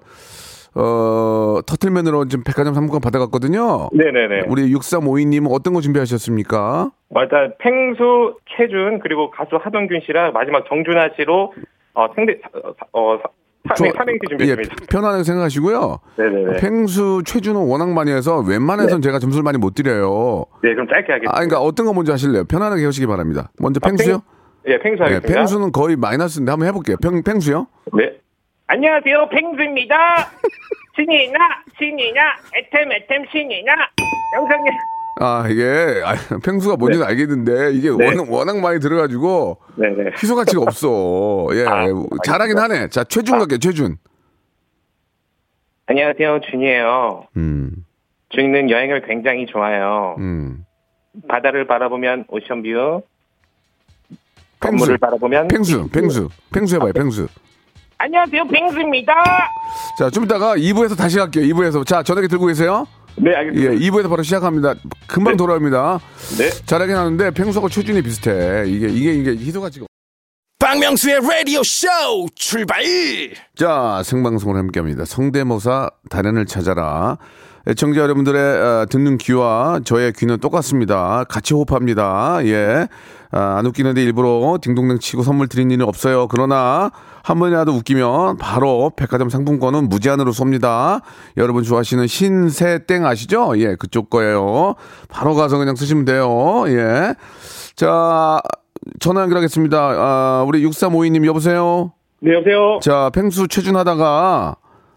[0.76, 3.90] 어, 터틀맨으로 지금 백화점 상품권 받아갔거든요.
[3.94, 4.44] 네네네.
[4.48, 6.92] 우리 6352님은 어떤 거 준비하셨습니까?
[7.10, 11.54] 어, 일단 팽수, 최준 그리고 가수 하동균 씨랑 마지막 정준하 씨로
[11.94, 12.40] 어, 상대
[12.92, 13.18] 어,
[13.76, 14.76] 삼행, 삼행시 예, 준비했습니다.
[14.90, 16.00] 편안하게 생각하시고요.
[16.18, 16.58] 네네네.
[16.60, 20.46] 팽수, 최준호 워낙 많이 해서 웬만해선 제가 점수를 많이 못 드려요.
[20.62, 21.32] 네, 그럼 짧게 하겠습니다.
[21.32, 22.44] 아, 그러니까 어떤 거 먼저 하실래요?
[22.44, 23.52] 편안하게 하시기 바랍니다.
[23.60, 24.22] 먼저 아, 팽수요?
[24.68, 25.34] 예, 팽수 예, 하겠습니다.
[25.34, 26.98] 팽수는 거의 마이너스인데 한번 해볼게요.
[27.02, 27.68] 팽, 팽수요?
[27.98, 28.18] 네.
[28.68, 29.96] 안녕하세요, 팽수입니다.
[30.96, 31.40] 신이나
[31.78, 32.22] 신이나
[32.56, 33.74] 애템 애템 신이나
[34.36, 34.74] 영상님
[35.20, 38.06] 아, 이게, 아, 펭수가 뭔지는 알겠는데, 이게 네.
[38.06, 40.12] 워낙, 워낙 많이 들어가지고, 네네.
[40.18, 41.48] 희소 가치가 없어.
[41.54, 41.66] 예.
[41.68, 41.86] 아,
[42.26, 42.88] 잘하긴 하네.
[42.90, 43.98] 자, 최준 갈게요, 최준.
[45.86, 47.28] 안녕하세요, 준이에요.
[47.38, 47.72] 음,
[48.30, 50.16] 준이는 여행을 굉장히 좋아해요.
[50.18, 50.66] 음.
[51.28, 53.02] 바다를 바라보면 오션뷰.
[54.60, 56.30] 건물을 바라보면 펭수, 펭수.
[56.52, 57.28] 펭수 해봐요, 펭수.
[58.00, 59.14] 안녕하세요, 빙수입니다.
[60.00, 61.86] 자, 좀 이따가 2부에서 다시 할게요, 2부에서.
[61.86, 62.88] 자, 전화기 들고 계세요?
[63.16, 63.74] 네, 예, 알겠습니다.
[63.74, 64.76] 2부에서 바로 시작합니다.
[65.08, 66.00] 금방 돌아옵니다.
[66.38, 66.50] 네.
[66.66, 68.64] 잘하긴 하는데, 펭수하고 최준이 비슷해.
[68.68, 69.86] 이게, 이게, 이게 희소 가치가.
[70.74, 71.88] 박명수의 라디오 쇼
[72.34, 72.84] 출발
[73.56, 75.06] 자, 생방송을 함께 합니다.
[75.06, 77.20] 성대모사 달인을 찾아라.
[77.68, 81.26] 애청자 여러분들의 어, 듣는 귀와 저의 귀는 똑같습니다.
[81.30, 82.40] 같이 호흡합니다.
[82.46, 82.88] 예.
[83.32, 86.28] 아, 안 웃기는데 일부러 딩동댕 치고 선물 드린 일은 없어요.
[86.28, 86.90] 그러나
[87.24, 91.04] 한 번이라도 웃기면 바로 백화점 상품권은 무제한으로 쏩니다.
[91.38, 93.54] 여러분 좋아하시는 신세땡 아시죠?
[93.58, 94.74] 예, 그쪽 거예요.
[95.08, 96.64] 바로 가서 그냥 쓰시면 돼요.
[96.68, 97.14] 예.
[97.76, 98.42] 자,
[99.00, 99.78] 전화 연결하겠습니다.
[99.80, 101.94] 아, 우리 6352님 여보세요?
[102.22, 102.80] 네, 여보세요?
[102.82, 104.56] 자, 펭수 최준하다가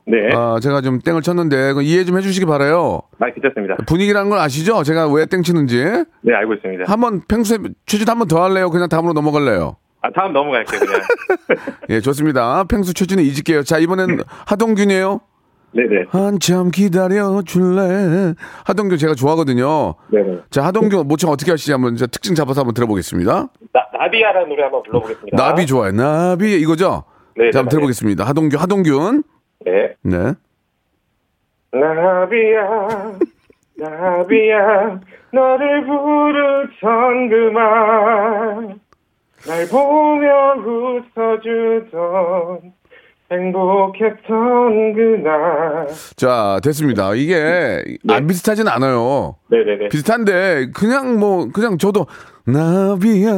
[0.09, 0.33] 네.
[0.35, 3.01] 아, 제가 좀 땡을 쳤는데 이해 좀 해주시기 바라요.
[3.19, 3.77] 아, 괜찮습니다.
[3.87, 4.83] 분위기라는 걸 아시죠?
[4.85, 5.83] 제가 왜 땡 치는지.
[6.23, 6.85] 네, 알고 있습니다.
[6.91, 8.71] 한번 펭수 최준 한번 더 할래요?
[8.71, 9.77] 그냥 다음으로 넘어갈래요?
[10.03, 11.01] 아, 다음 넘어갈게요, 그냥.
[11.91, 12.63] 예, 좋습니다.
[12.65, 13.65] 펭수 최준에 잊을게요.
[13.65, 15.21] 자, 이번엔 하동균이에요.
[15.77, 16.07] 네네.
[16.09, 18.35] 한참 기다려 줄래.
[18.65, 19.95] 하동균 제가 좋아하거든요.
[20.09, 20.39] 네네.
[20.49, 23.49] 자, 하동균 모창 어떻게 하시지 한번 저 특징 잡아서 한번 들어보겠습니다.
[23.73, 25.37] 나, 나비야라는 노래 한번 불러보겠습니다.
[25.37, 25.93] 나비 좋아요.
[25.93, 27.05] 나비 이거죠?
[27.37, 28.25] 네, 자, 한번 네, 들어보겠습니다.
[28.25, 29.23] 하동균, 하동균.
[29.67, 29.95] 네.
[30.03, 30.33] 네.
[31.73, 33.19] 나비야,
[33.77, 35.01] 나비야,
[35.33, 38.81] 너를 부르던 그만,
[39.47, 40.55] 날 보며
[41.15, 42.73] 웃어주던
[43.31, 45.87] 행복했던 그날.
[46.17, 47.15] 자, 됐습니다.
[47.15, 49.37] 이게 안 비슷하진 않아요.
[49.51, 49.89] 네네네.
[49.89, 52.07] 비슷한데 그냥 뭐 그냥 저도
[52.47, 53.33] 나비야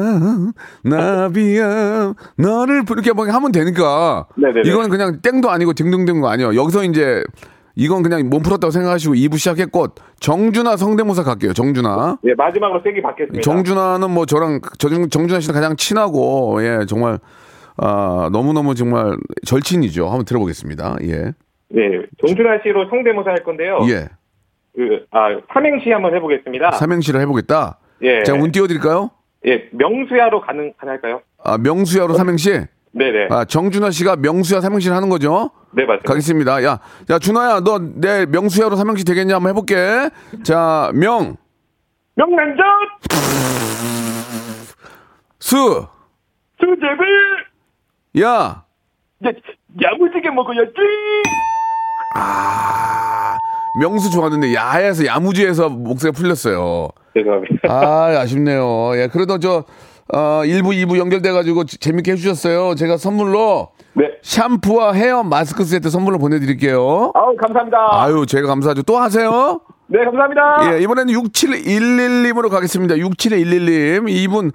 [0.84, 4.68] 나비야 너를 부- 이렇게 뭐 하면 되니까 네네네.
[4.68, 6.54] 이거는 그냥 땡도 아니고 딩동댕도 아니에요.
[6.54, 7.22] 여기서 이제
[7.74, 9.86] 이건 그냥 몸 풀었다고 생각하시고 2부 시작했고
[10.20, 11.52] 정준하 성대모사 갈게요.
[11.52, 12.18] 정준하.
[12.24, 13.40] 예, 마지막으로 세기 받겠습니다.
[13.40, 17.20] 정준하는 뭐 저랑 저 정준하 씨는 가장 친하고 예 정말
[17.78, 20.06] 아 너무너무 정말 절친이죠.
[20.08, 20.96] 한번 들어보겠습니다.
[21.02, 21.32] 예.
[21.70, 21.82] 네,
[22.26, 23.78] 정준하 씨로 성대모사 할 건데요.
[23.90, 24.08] 예.
[24.74, 26.72] 그, 아, 삼행시 한번 해보겠습니다.
[26.72, 27.78] 삼행시를 해보겠다.
[28.02, 28.22] 예.
[28.22, 29.10] 자, 운 띄워드릴까요?
[29.46, 31.20] 예, 명수야로 가능, 가능할까요?
[31.44, 32.60] 아, 명수야로 삼행시?
[32.92, 33.28] 네네.
[33.30, 35.50] 아, 정준하 씨가 명수야 삼행시를 하는 거죠?
[35.72, 36.08] 네, 맞습니다.
[36.08, 36.64] 가겠습니다.
[36.64, 36.78] 야,
[37.10, 39.34] 야, 준하야, 너 내 명수야로 삼행시 되겠냐?
[39.36, 40.10] 한번 해볼게.
[40.42, 41.36] 자, 명,
[42.16, 42.64] 명란젓!
[45.40, 45.86] 수,
[46.60, 47.02] 수제비!
[48.20, 48.64] 야,
[49.24, 49.30] 야,
[49.82, 50.72] 야무지게 먹어야지!
[52.16, 53.36] 아,
[53.80, 56.88] 명수 좋았는데 야에서 야무지에서 목소리가 풀렸어요.
[57.14, 57.68] 죄송합니다.
[57.68, 58.92] 아, 아쉽네요.
[58.96, 59.64] 예, 그래도 저,
[60.12, 62.74] 어, 1부, 2부 연결돼가지고 지- 재밌게 해주셨어요.
[62.76, 64.04] 제가 선물로 네.
[64.22, 67.12] 샴푸와 헤어 마스크 세트 선물로 보내드릴게요.
[67.14, 67.76] 아우, 감사합니다.
[68.02, 68.82] 아유, 제가 감사하죠.
[68.82, 69.60] 또 하세요?
[69.88, 70.74] 네, 감사합니다.
[70.76, 72.94] 예, 이번에는 6711님으로 가겠습니다.
[72.96, 74.08] 6711님.
[74.08, 74.52] 이분,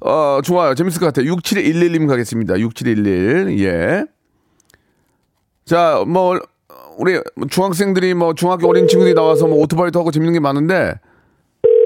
[0.00, 0.74] 어, 좋아요.
[0.74, 1.32] 재밌을 것 같아요.
[1.34, 2.58] 6711님 가겠습니다.
[2.58, 3.58] 6711.
[3.60, 4.04] 예.
[5.64, 6.38] 자, 뭐,
[6.98, 10.94] 우리 중학생들이 뭐 중학교 어린 친구들이 나와서 뭐 오토바이도 하고 재밌는 게 많은데,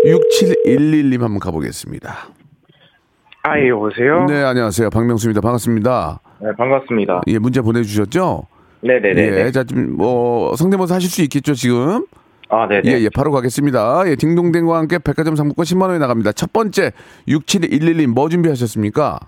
[0.06, 2.28] 6711님 한번 가보겠습니다.
[3.42, 4.24] 아, 예, 여보세요?
[4.26, 4.88] 네, 안녕하세요.
[4.90, 5.40] 박명수입니다.
[5.42, 6.20] 반갑습니다.
[6.40, 7.22] 네, 반갑습니다.
[7.26, 8.46] 예, 문자 보내주셨죠?
[8.80, 9.22] 네네네.
[9.46, 12.06] 예, 자, 좀, 뭐, 성대모사 하실 수 있겠죠, 지금?
[12.50, 12.82] 아, 네네.
[12.86, 14.04] 예, 예, 바로 가겠습니다.
[14.06, 16.32] 예, 딩동댕과 함께 백화점 상품권 10만 원이 나갑니다.
[16.32, 16.92] 첫 번째,
[17.28, 19.18] 6711님, 뭐 준비하셨습니까?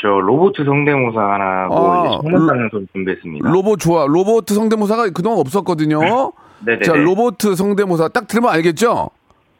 [0.00, 3.48] 저 로봇 성대모사 하나고 아, 이제 성대모사 소리 준비했습니다.
[3.50, 4.06] 로봇 좋아.
[4.06, 6.32] 로봇 성대모사가 그동안 없었거든요.
[6.60, 6.84] 네네네.
[6.84, 9.10] 자, 로봇 성대모사 딱 들으면 알겠죠?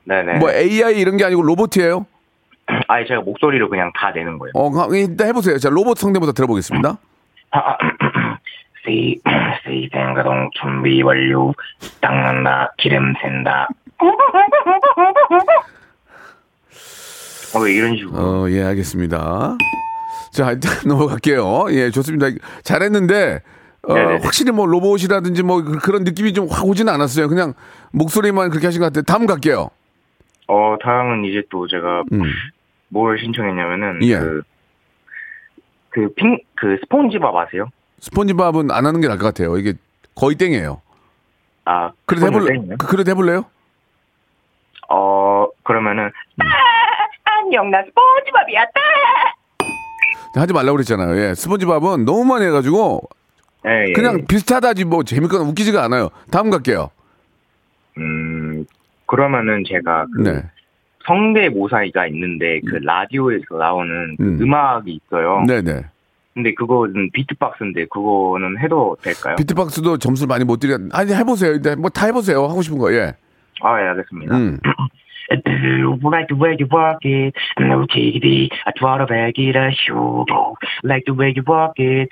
[0.05, 0.39] 네 네.
[0.39, 2.05] 뭐 AI 이런 게 아니고 로봇이에요?
[2.89, 4.53] 아니 제가 목소리로 그냥 다 내는 거예요.
[4.55, 5.57] 어, 가- 일단 해 보세요.
[5.59, 6.99] 자, 로봇 성대모사 들어보겠습니다.
[8.87, 9.21] 시,
[9.65, 11.55] 시 생가동 준비 완료.
[12.01, 13.69] 닦는다 기름 샌다.
[17.57, 18.17] 어 이런 식으로.
[18.19, 19.57] 어, 예, 알겠습니다.
[20.33, 21.67] 자, 일단 넘어갈게요.
[21.71, 22.27] 예, 좋습니다.
[22.65, 23.43] 잘했는데,
[23.87, 24.19] 어, 네네네.
[24.25, 27.29] 확실히 뭐 로봇이라든지 뭐 그- 그런 느낌이 좀 확 오지는 않았어요.
[27.29, 27.55] 그냥
[27.93, 29.03] 목소리만 그렇게 하신 것 같아요.
[29.03, 29.69] 다음 갈게요.
[30.49, 32.23] 어 다음은 이제 또 제가 음.
[32.89, 34.19] 뭘 신청했냐면은 예.
[34.19, 34.43] 그.
[35.91, 37.69] 그 핑, 그 스폰지밥 아세요?
[38.05, 39.57] 스폰지밥은 안 하는 게 나을 것 같아요.
[39.57, 39.73] 이게
[40.15, 40.83] 거의 땡이에요.
[41.65, 42.77] 아, 그래도 해볼래?
[42.79, 43.47] 그- 그래도 해볼래요?
[44.91, 46.11] 어, 그러면은,
[47.25, 48.65] 안녕 나 스폰지밥이야
[50.37, 51.17] 하지 말라고 그랬잖아요.
[51.17, 51.35] 예.
[51.35, 53.01] 스폰지밥은 너무 많이 해가지고
[53.67, 53.93] 예, 예.
[53.93, 56.11] 그냥 비슷하다지 뭐 재밌거나 웃기지가 않아요.
[56.31, 56.91] 다음 갈게요.
[57.97, 58.67] 음,
[59.07, 60.43] 그러면은 제가 그 네.
[61.07, 64.39] 성대 모사가 있는데 그 라디오에서 나오는 그 음.
[64.43, 64.55] 음.
[64.55, 65.45] 악이 있어요.
[65.47, 65.85] 네네.
[66.35, 69.37] 근데 그거는 비트박스인데 그거는 해도 될까요?
[69.37, 70.77] 비트박스도 점수를 많이 못 드려.
[70.93, 71.53] 아니 해보세요.
[71.53, 72.43] 일단 뭐다 해보세요.
[72.45, 72.93] 하고 싶은 거.
[72.93, 73.15] 예.
[73.63, 74.37] 아, 예, 알겠습니다.
[74.37, 74.59] 음.
[75.31, 80.27] Like the way you walk it, no TV, I try to bag it a show.
[80.83, 82.11] Like the way you walk it,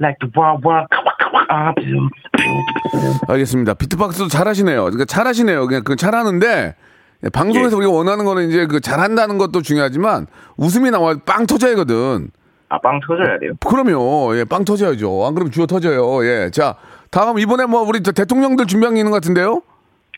[0.00, 0.88] like the walk walk.
[3.28, 3.74] 알겠습니다.
[3.74, 4.82] 비트박스도 잘하시네요.
[4.82, 5.66] 그러니까 잘하시네요.
[5.68, 6.74] 그냥 그 잘하는데
[7.24, 12.30] 예, 방송에서 우리가 원하는 거는 이제 그 잘한다는 것도 중요하지만 웃음이 나와 빵 터져야 하거든.
[12.72, 13.52] 아, 빵 터져야 돼요.
[13.60, 14.34] 그럼요.
[14.38, 15.26] 예, 빵 터져야죠.
[15.26, 16.24] 안 그러면 주어 터져요.
[16.24, 16.50] 예.
[16.50, 16.74] 자,
[17.10, 19.60] 다음 이번에 뭐 우리 저 대통령들 준비한 게 있는 것 같은데요?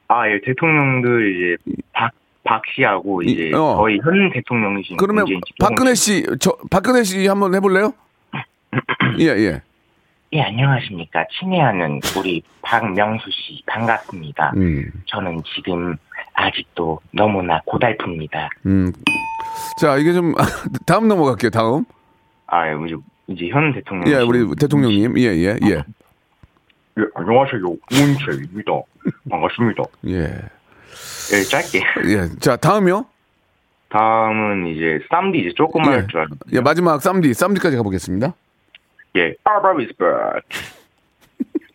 [0.06, 2.12] 아, 예, 대통령들 이제 박,
[2.44, 3.74] 박 씨하고 이제 어.
[3.74, 5.26] 거의 현 대통령이신 그러면.
[5.58, 7.92] 박근혜 씨, 저 박근혜 씨 한번 해볼래요?
[9.18, 9.60] 예, 예.
[10.32, 11.24] 예, 안녕하십니까.
[11.32, 14.52] 친애하는 우리 박명수 씨, 반갑습니다.
[14.56, 15.96] 음, 저는 지금
[16.34, 18.48] 아직도 너무나 고달픕니다.
[18.66, 18.92] 음.
[19.80, 20.34] 자, 이게 좀
[20.86, 21.50] 다음 넘어갈게요.
[21.50, 21.84] 다음.
[22.54, 22.94] 아, 예, 이제,
[23.26, 24.06] 이제 현 대통령.
[24.06, 25.18] 예, 우리 대통령님.
[25.18, 25.82] 예, 예, 예.
[26.98, 27.62] 예, 안녕하세요.
[27.90, 28.72] 문재입니다.
[29.28, 29.82] 반갑습니다.
[30.06, 30.20] 예.
[31.32, 31.80] 예, 짧게.
[32.12, 32.38] 예.
[32.38, 33.06] 자, 다음이요.
[33.88, 35.96] 다음은 이제 쌈디 이제 조금만 예.
[35.96, 36.44] 할줄 알았는데.
[36.52, 38.32] 예, 마지막 쌈디, 쌈디까지 가보겠습니다.
[39.16, 40.46] 예, 아바비스버트.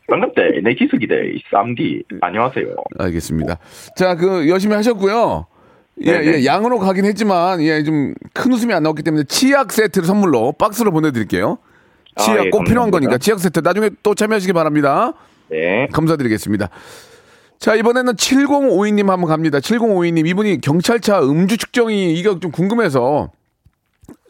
[0.09, 0.61] 반갑대.
[0.63, 1.33] 내 기숙이대.
[1.51, 2.03] 쌈디.
[2.21, 2.73] 안녕하세요.
[2.97, 3.57] 알겠습니다.
[3.97, 5.45] 자, 그 열심히 하셨고요.
[6.01, 6.39] 예, 네네.
[6.41, 10.91] 예, 양으로 가긴 했지만 예, 좀 큰 웃음이 안 나왔기 때문에 치약 세트를 선물로 박스로
[10.91, 11.57] 보내드릴게요.
[12.15, 12.99] 아, 치약 예, 꼭 필요한 감사합니다.
[12.99, 15.13] 거니까 치약 세트 나중에 또 참여하시기 바랍니다.
[15.49, 15.87] 네.
[15.91, 16.69] 감사드리겠습니다.
[17.59, 19.59] 자, 이번에는 7052님 한번 갑니다.
[19.59, 23.31] 7052님, 이분이 경찰차 음주 측정이 이거 좀 궁금해서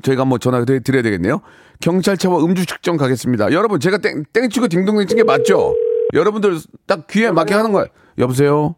[0.01, 1.41] 저희가 한번 전화 드- 드려야 되겠네요.
[1.81, 3.51] 경찰차와 음주 측정 가겠습니다.
[3.51, 5.75] 여러분, 제가 땡, 땡치고 딩동댕 친게 맞죠?
[6.13, 7.87] 여러분들 딱 귀에 맞게 하는 거예요.
[8.17, 8.75] 여보세요?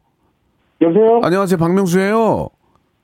[0.81, 1.21] 여보세요?
[1.23, 1.57] 안녕하세요.
[1.57, 2.49] 박명수예요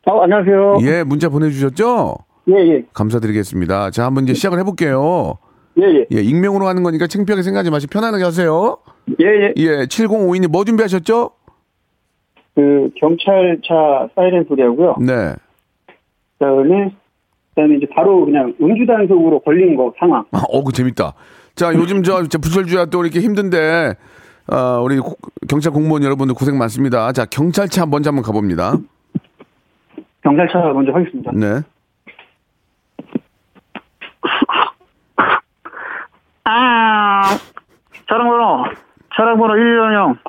[0.10, 0.78] 어, 안녕하세요.
[0.84, 2.16] 예, 문자 보내주셨죠?
[2.50, 2.84] 예, 예.
[2.94, 3.92] 감사드리겠습니다.
[3.92, 5.38] 자, 한번 이제 시작을 해볼게요.
[5.80, 6.06] 예, 예.
[6.14, 8.78] 예, 익명으로 하는 거니까 창피하게 생각하지 마시고 편안하게 하세요.
[9.20, 9.54] 예, 예.
[9.58, 11.32] 예, 7052님 뭐 준비하셨죠?
[12.56, 14.96] 그, 경찰차 사이렌 소리하고요.
[15.02, 15.34] 네.
[15.88, 15.94] 그
[16.40, 16.86] 다음에,
[17.50, 20.24] 그 다음에 이제 바로 그냥 음주단속으로 걸린 거 상황.
[20.32, 21.14] 아, 어, 그 재밌다.
[21.56, 23.96] 자, 요즘 저, 저 부설주야 또 이렇게 힘든데,
[24.52, 25.18] 어, 우리 고-
[25.50, 27.12] 경찰 공무원 여러분들 고생 많습니다.
[27.12, 28.78] 자, 경찰차 먼저 한번 가봅니다.
[30.28, 31.32] 경찰차 먼저 하겠습니다.
[31.34, 31.62] 네.
[36.44, 37.24] 아,
[38.10, 38.66] 차량번호,
[39.16, 40.20] 차량번호 110,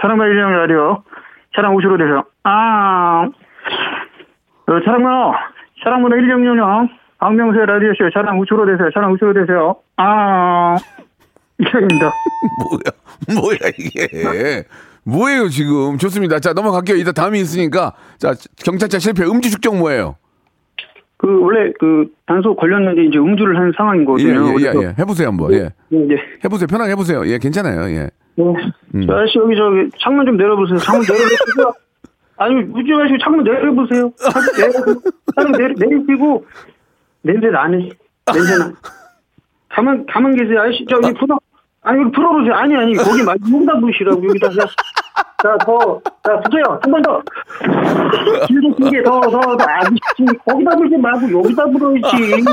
[0.00, 1.02] 차량번호 110 라디오,
[1.56, 2.22] 차량 우시로 되세요.
[2.44, 3.28] 아,
[4.66, 5.34] 어, 차량번호,
[5.82, 8.90] 차량번호 106, 박명수의 라디오쇼, 차량 우시로 되세요.
[8.94, 9.76] 차량 우시로 되세요.
[9.96, 10.76] 아,
[11.58, 12.12] 이상입니다.
[13.34, 14.62] 뭐야, 뭐야, 이게.
[15.08, 15.96] 뭐예요, 지금.
[15.98, 16.38] 좋습니다.
[16.38, 16.96] 자, 넘어갈게요.
[16.96, 17.92] 이따 다음이 있으니까.
[18.18, 20.16] 자, 경찰차 실패 음주 측정 뭐예요?
[21.16, 24.28] 그, 원래 그, 단속 걸렸는데 이제 음주를 한 상황인 예, 거거든요.
[24.28, 24.94] 예, 예, 그래서 예.
[24.98, 25.52] 해보세요, 한번.
[25.52, 25.70] 예.
[25.92, 26.16] 예, 예.
[26.44, 26.66] 해보세요.
[26.66, 27.26] 편하게 해보세요.
[27.26, 27.90] 예, 괜찮아요.
[27.90, 28.10] 예.
[28.36, 28.44] 네.
[28.94, 29.06] 음.
[29.06, 30.78] 저 아저씨 여기 저기 창문 좀 내려보세요.
[30.78, 31.74] 창문 내려보세요.
[32.38, 34.12] 아니 우지 마시고 창문 내려보세요.
[34.16, 34.72] 창문 내려
[35.34, 36.44] 창문 내려 내리시고
[37.22, 37.88] 냄새 나네.
[38.32, 38.72] 냄새 나.
[39.70, 40.60] 가만 가만 계세요.
[40.60, 41.36] 아저씨 저기 풀어.
[41.82, 42.54] 아니 풀어보세요.
[42.54, 44.48] 아니 아니 거기 말고 여기다 부시라고 여기다.
[45.42, 46.78] 자 더자 주세요.
[46.82, 47.20] 한번 더.
[48.46, 49.96] 길게 길게 더 더 더 아저씨
[50.46, 52.44] 거기다 불지 말고 여기다 불어야지.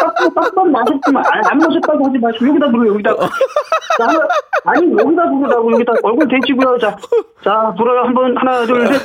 [0.00, 3.14] 딱딱 딱딱 마셨지만 안 마셨다고 하지 마시고 여기다 불어 여기다.
[3.16, 4.28] 자, 한번-
[4.64, 6.78] 아니 여기다 부르라고 여기다 얼굴 대치고요.
[6.78, 6.96] 자,
[7.42, 9.00] 자 불어요 한 번 하나 둘 셋.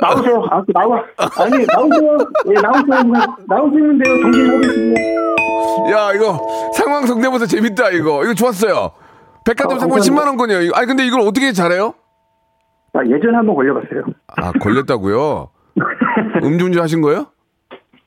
[0.00, 0.44] 나오세요.
[0.50, 1.02] 아, 나와.
[1.38, 2.18] 아니 나오세요.
[2.48, 3.34] 예, 나오세요.
[3.48, 4.20] 나오시면 돼요.
[4.22, 5.90] 정신 차리시고.
[5.92, 6.38] 야, 이거
[6.74, 8.22] 상황 성대모사 재밌다, 이거.
[8.24, 8.90] 이거 좋았어요.
[9.44, 10.22] 백화점 어, 상품 감사합니다.
[10.22, 10.60] 10만 원권이요.
[10.62, 10.76] 이거.
[10.76, 11.94] 아니, 근데 이걸 어떻게 잘해요?
[12.94, 14.04] 아, 예전에 한번 걸려봤어요.
[14.36, 15.48] 아, 걸렸다고요?
[16.42, 17.26] 음주운전 하신 거예요?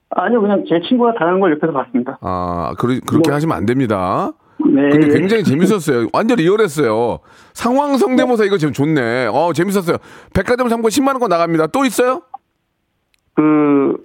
[0.10, 2.17] 아니요, 그냥 제 친구가 당한 걸 옆에서 봤습니다.
[2.21, 4.32] 아, 그러, 그렇게 하시면 안 됩니다.
[4.65, 4.89] 네.
[4.89, 6.08] 근데 굉장히 재밌었어요.
[6.13, 7.19] 완전 리얼했어요.
[7.54, 9.28] 상황 성대모사 이거 지금 좋네.
[9.32, 9.97] 어, 재밌었어요.
[10.34, 11.67] 백화점 상품 10만 원권 나갑니다.
[11.67, 12.21] 또 있어요?
[13.36, 13.97] 그,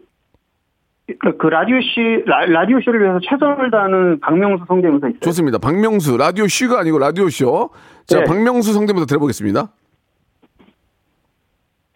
[1.20, 5.20] 그 라디오 씨, 라, 라디오 쇼를 위해서 최선을 다하는 박명수 성대모사 있어요.
[5.20, 5.58] 좋습니다.
[5.58, 7.70] 박명수, 라디오 쇼가 아니고 라디오 쇼.
[8.06, 8.24] 자, 네.
[8.24, 9.68] 박명수 성대모사 들어보겠습니다.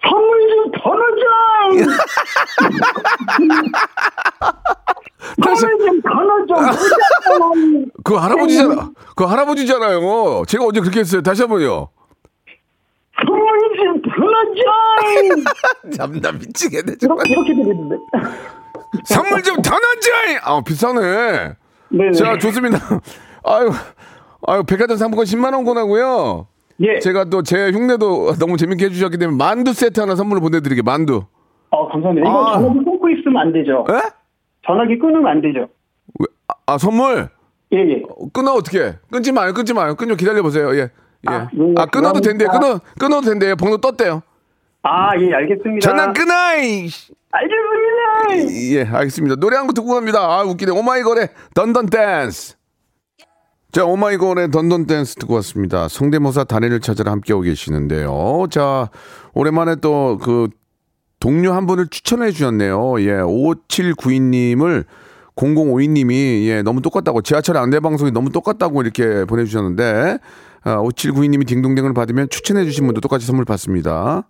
[0.03, 0.95] 선물 좀더더
[6.23, 6.79] 넣어줘!
[8.05, 8.91] 그 할아버지잖아.
[9.17, 10.45] 그 할아버지잖아요.
[10.47, 11.23] 제가 언제 그렇게 했어요?
[11.23, 11.89] 다시 한 번요.
[13.27, 15.97] 선물 좀 더 넣어줘!
[15.97, 16.95] 참나 미치겠네.
[17.03, 17.97] 이렇게, 이렇게 들리는데.
[19.05, 20.41] 선물 좀 더 넣자!
[20.43, 21.55] 아, 비싸네.
[21.91, 22.13] 네네.
[22.13, 22.79] 자, 좋습니다.
[23.45, 23.71] 아유,
[24.47, 26.47] 아유, 백화점 상품권 10만원권 하고요.
[26.81, 26.99] 예.
[27.01, 30.83] 제가 또 제 흉내도 너무 재밌게 해주셨기 때문에 만두 세트 하나 선물로 보내드릴게요.
[30.83, 31.25] 만두.
[31.71, 32.29] 어, 감사합니다.
[32.29, 32.53] 이거 아.
[32.59, 33.85] 전화기 끊고 있으면 안 되죠.
[33.91, 33.95] 에?
[34.67, 35.61] 전화기 끊으면 안 되죠.
[36.21, 36.27] 왜?
[36.49, 37.29] 아, 아, 선물?
[37.73, 38.03] 예, 예.
[38.09, 38.95] 어, 끊어 어떻게?
[39.11, 39.95] 끊지 마요, 끊지 마요.
[39.95, 40.75] 끊좀 기다려 보세요.
[40.75, 40.91] 예, 예.
[41.27, 42.49] 아, 아, 예, 끊어도 된대요.
[42.49, 42.85] 감사합니다.
[42.99, 43.57] 끊어 끊어도 된대요.
[43.57, 44.23] 번호 떴대요.
[44.89, 45.81] 아, 예, 알겠습니다.
[45.89, 46.89] 전화 끊어이.
[47.33, 48.73] 알겠습니다.
[48.73, 49.37] 예, 알겠습니다.
[49.37, 50.21] 노래 한 곡 듣고 갑니다.
[50.21, 50.71] 아, 웃기네.
[50.73, 52.55] 오마이걸의 Dun Dun Dance.
[53.73, 55.89] 자, 오마이걸의 Dun Dun Dance 듣고 왔습니다.
[55.89, 58.47] 성대모사 달인을 찾아라 함께하고 계시는데요.
[58.51, 58.89] 자,
[59.35, 60.49] 오랜만에 또 그
[61.19, 63.01] 동료 한 분을 추천해 주셨네요.
[63.01, 64.85] 예, 5792님을
[65.35, 70.19] 0052님이 예, 너무 똑같다고 지하철 안내 방송이 너무 똑같다고 이렇게 보내주셨는데
[70.63, 74.29] 아, 5792님이 딩동댕을 받으면 추천해 주신 분도 똑같이 선물 받습니다.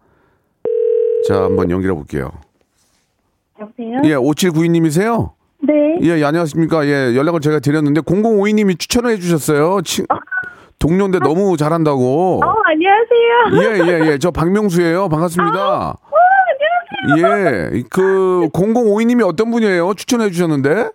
[1.27, 2.31] 자, 한번 연결해 볼게요.
[3.61, 4.01] 여보세요?
[4.05, 5.31] 예, 5792님이세요?
[5.61, 5.99] 네.
[6.03, 6.87] 예, 예, 안녕하십니까.
[6.87, 9.81] 예, 연락을 제가 드렸는데 0052님이 추천을 해주셨어요.
[9.83, 10.07] 친,
[10.79, 12.41] 동료인데 너무 잘한다고.
[12.45, 13.87] 어, 안녕하세요.
[13.87, 14.19] 예, 예, 예.
[14.19, 15.09] 저 박명수예요.
[15.09, 15.89] 반갑습니다.
[15.91, 15.97] 어,
[17.09, 17.71] 안녕하세요.
[17.79, 19.95] 예, 그 0052님이 어떤 분이에요?
[19.95, 20.91] 추천해 주셨는데.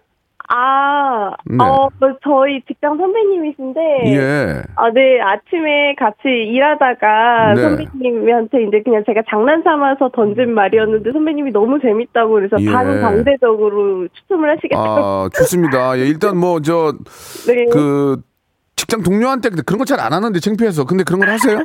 [0.53, 1.57] 아, 네.
[1.63, 1.89] 어,
[2.23, 3.79] 저희 직장 선배님이신데.
[4.07, 4.61] 예.
[4.75, 7.61] 아, 네, 아침에 같이 일하다가 네.
[7.61, 12.69] 선배님한테 이제 그냥 제가 장난 삼아서 던진 말이었는데 선배님이 너무 재밌다고 그래서 예.
[12.69, 14.89] 반강제적으로 추첨을 하시겠다고.
[14.89, 15.97] 아, 좋습니다.
[15.99, 16.93] 예, 일단 뭐 저
[17.47, 17.65] 네.
[17.71, 18.21] 그
[18.75, 20.85] 직장 동료한테 그런 거 잘 안 하는데 창피해서.
[20.85, 21.59] 근데 그런 걸 하세요?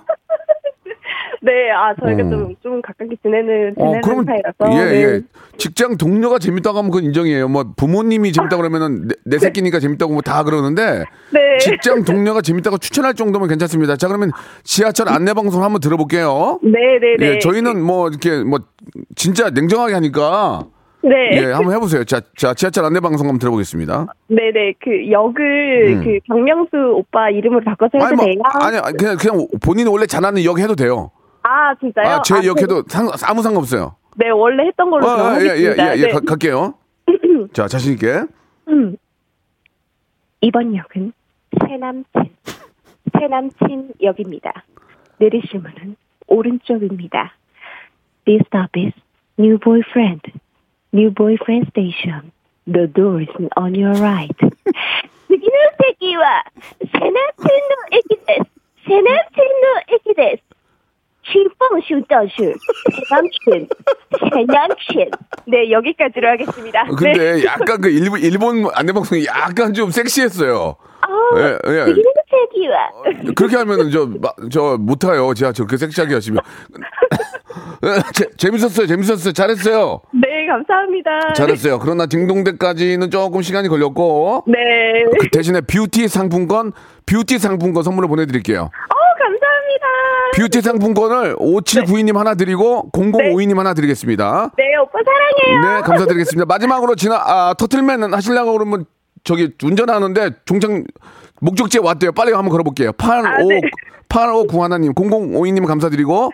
[1.42, 2.30] 네, 아, 저희가 어.
[2.30, 4.78] 좀, 좀 가깝게 지내는, 어, 지내는 그러면 사이라서.
[4.80, 5.02] 예, 네.
[5.02, 5.20] 예.
[5.56, 7.48] 직장 동료가 재밌다고 하면 그건 인정이에요.
[7.48, 11.58] 뭐 부모님이 재밌다고 그러면은 내, 내 새끼니까 재밌다고 뭐 다 그러는데 네.
[11.60, 13.96] 직장 동료가 재밌다고 추천할 정도면 괜찮습니다.
[13.96, 14.32] 자, 그러면
[14.64, 16.58] 지하철 안내 방송 한번 들어볼게요.
[16.62, 17.34] 네, 네, 네.
[17.34, 18.58] 예, 저희는 뭐 이렇게 뭐
[19.14, 20.64] 진짜 냉정하게 하니까
[21.02, 21.30] 네.
[21.34, 22.02] 예, 한번 해보세요.
[22.04, 24.06] 자, 자 지하철 안내 방송 한번 들어보겠습니다.
[24.28, 26.04] 네네 그 역을 음.
[26.04, 28.34] 그 박명수 오빠 이름으로 바꿔서 해도 아니 뭐 돼요?
[28.60, 31.12] 아니 그냥 그냥 본인이 원래 잘하는 역 해도 돼요.
[31.45, 32.07] 아 진짜요?
[32.07, 33.95] 아, 제 아, 역해도 상, 아무 상관없어요.
[34.17, 35.95] 네 원래 했던 걸로 그럼 아, 예, 예, 하겠습니다.
[35.95, 36.11] 예, 예, 네.
[36.11, 36.73] 가- 갈게요.
[37.53, 38.23] 자, 자신 있게.
[38.67, 38.95] 음.
[40.41, 41.13] 이번 역은
[41.67, 42.35] 새남친
[43.17, 44.63] 새남친 역입니다.
[45.17, 45.95] 내리실 문은
[46.27, 47.33] 오른쪽입니다.
[48.25, 48.93] This stop is
[49.39, 50.21] new boyfriend,
[50.93, 52.31] new boyfriend station.
[52.65, 54.35] The door is on your right.
[55.27, 55.53] 次の
[55.87, 56.43] 席は
[56.79, 58.51] 새남친의駅です。
[58.85, 60.44] 새남친의駅です。
[61.32, 62.54] 신 봉슈 떠슈
[63.10, 63.68] 대남친
[64.32, 65.10] 대남친
[65.46, 66.82] 네 여기까지로 하겠습니다.
[66.82, 67.44] 어, 근데 네.
[67.44, 70.76] 약간 그 일본 일본 안내방송이 약간 좀 섹시했어요.
[71.02, 71.84] 아, 예, 예.
[71.84, 72.84] 그 되게 섹시하기와.
[72.94, 75.34] 어, 그렇게 하면은 저저 못해요.
[75.34, 76.40] 제가 저렇게 섹시하게 하시면
[77.84, 78.86] 예, 재, 재밌었어요.
[78.86, 79.32] 재밌었어요.
[79.32, 80.00] 잘했어요.
[80.12, 81.32] 네 감사합니다.
[81.34, 81.78] 잘했어요.
[81.80, 84.44] 그러나 딩동대까지는 조금 시간이 걸렸고.
[84.46, 84.56] 네.
[85.18, 86.72] 그 대신에 뷰티 상품권
[87.06, 88.70] 뷰티 상품권 선물로 보내드릴게요.
[88.88, 88.95] 아,
[90.36, 95.76] 뷰티 상품권을 5792님 하나 드리고 0052님 하나 드리겠습니다 네, 오빠 사랑해요.
[95.76, 98.84] 네 감사드리겠습니다 마지막으로 지나 아 터틀맨 하시려고 그러면
[99.24, 100.70] 저기 운전하는데 종착
[101.40, 103.60] 목적지에 왔대요 빨리 한번 걸어볼게요 85 아, 네.
[104.08, 106.30] 8591 하나님 0052님 감사드리고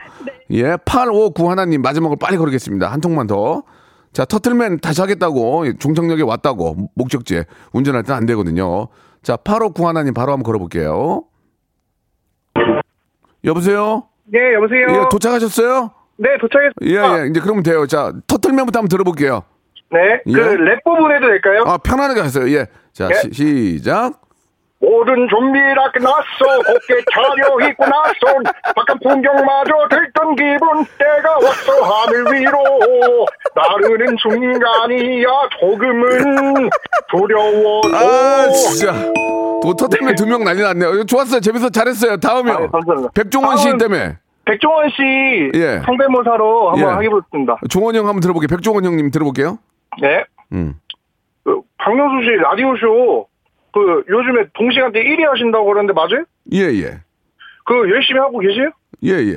[0.53, 2.87] 예, 8591 하나님 마지막으로 빨리 걸겠습니다.
[2.93, 3.63] 한 통만 더.
[4.13, 8.89] 자, 터틀맨 다시 하겠다고 종착역에 왔다고 목적지에 운전할 땐안 되거든요.
[9.23, 11.23] 자, 8591 하나님 바로 한번 걸어볼게요.
[13.45, 14.05] 여보세요?
[14.25, 14.87] 네, 여보세요.
[14.89, 15.91] 예, 도착하셨어요?
[16.17, 16.83] 네, 도착했습니다.
[17.19, 17.87] 예, 예, 이제 그러면 돼요.
[17.87, 19.43] 자, 터틀맨부터 한번 들어볼게요.
[19.91, 20.33] 네, 예.
[20.33, 21.65] 그랩 부분 해도 될까요?
[21.67, 22.49] 아, 편안하게 하세요.
[22.51, 22.67] 예.
[22.93, 23.15] 자, 예.
[23.33, 23.33] 시,
[23.79, 24.21] 시작.
[24.79, 28.43] 모든 준비가 끝났어 곱게 차려 입고 나선
[28.75, 35.29] 바깥 풍경마저 들던 기분 때가 왔어 하늘 위로 나르는 순간이야
[35.61, 36.69] 조금은
[37.11, 38.93] 두려워도 아, 진짜.
[39.63, 40.95] 또 터틀맨 두명 난리 났네요.
[40.95, 41.41] 이거 좋았어요.
[41.41, 41.71] 재밌어.
[41.71, 42.17] 잘했어요.
[42.19, 42.55] 다음이요.
[42.55, 43.11] 아, 네, 감사합니다.
[43.15, 44.17] 백종원 씨 다음- 때문에.
[44.45, 45.03] 백종원 씨
[45.55, 45.81] 예.
[45.87, 47.07] 성대모사로 한번 예.
[47.09, 47.57] 하겠습니다.
[47.71, 48.49] 종원 형 한번 들어볼게요.
[48.49, 49.59] 백종원 형님 들어볼게요.
[50.01, 50.25] 네.
[50.53, 50.75] 음.
[51.45, 56.25] 그 박명수 씨 라디오 쇼그 요즘에 동시간대 1위 하신다고 그러는데 맞아요?
[56.53, 57.01] 예, 예.
[57.65, 58.71] 그 열심히 하고 계세요?
[59.05, 59.37] 예, 예.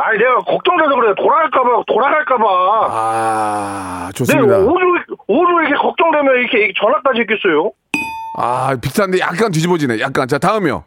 [0.00, 2.44] 아니 내가 걱정돼서 그래 돌아갈까봐 돌아갈까봐.
[2.90, 4.58] 아, 네 좋습니다.
[4.58, 7.72] 오류 오류 이렇게 걱정되면 이렇게 전화까지 했겠어요?
[8.40, 10.00] 아, 비슷한데 약간 뒤집어지네.
[10.00, 10.28] 약간.
[10.28, 10.84] 자, 다음이요.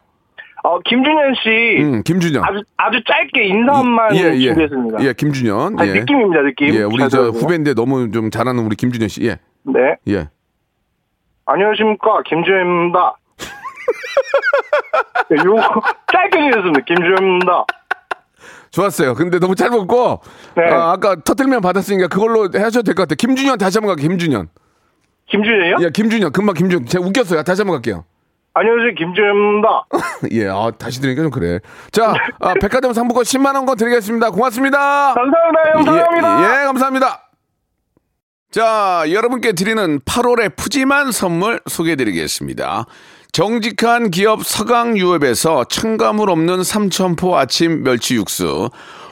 [0.64, 2.44] 어 김준현 씨 음, 김준현.
[2.44, 4.46] 아주 아주 짧게 인사만 예, 예.
[4.46, 5.04] 준비했습니다.
[5.04, 5.80] 예, 김준현.
[5.80, 5.94] 아니, 예.
[5.94, 6.68] 느낌입니다 느낌.
[6.74, 7.22] 예, 우리 잘 저.
[7.30, 9.24] 후배인데 너무 좀 잘하는 우리 김준현 씨.
[9.24, 9.38] 예.
[9.64, 10.28] 네 예.
[11.46, 13.16] 안녕하십니까 김준현입니다.
[15.30, 16.80] 네, 요거 짧게 준비했습니다.
[16.86, 17.64] 김준현입니다.
[18.70, 19.14] 좋았어요.
[19.14, 20.20] 근데 너무 짧았고.
[20.56, 20.62] 네.
[20.70, 23.16] 아, 아까 터틀맨 받았으니까 그걸로 하셔도 될 것 같아요.
[23.16, 24.08] 김준현 다시 한번 갈게요.
[24.10, 24.48] 김준현.
[25.32, 25.76] 김준현이요?
[25.80, 26.32] 예, 김준현.
[26.32, 26.86] 금방 김준현.
[26.86, 27.42] 제가 웃겼어요.
[27.42, 28.04] 다시 한번 갈게요.
[28.54, 29.86] 안녕하세요, 김준현입니다.
[30.32, 31.58] 예, 아, 다시 들으니까 좀 그래.
[31.90, 34.30] 자, 아, 백화점 상품권 10만원 권 드리겠습니다.
[34.30, 35.14] 고맙습니다.
[35.14, 35.84] 감사합니다, 형.
[35.84, 36.38] 감사합니다.
[36.40, 37.28] 예, 예, 감사합니다.
[38.50, 42.84] 자, 여러분께 드리는 8월의 푸짐한 선물 소개해드리겠습니다.
[43.32, 48.68] 정직한 기업 서강유업에서 첨가물 없는 삼천포 아침 멸치 육수,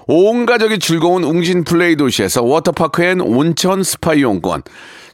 [0.07, 4.62] 온 가족이 즐거운 웅진 플레이 도시에서 워터파크 and 온천 스파 이용권,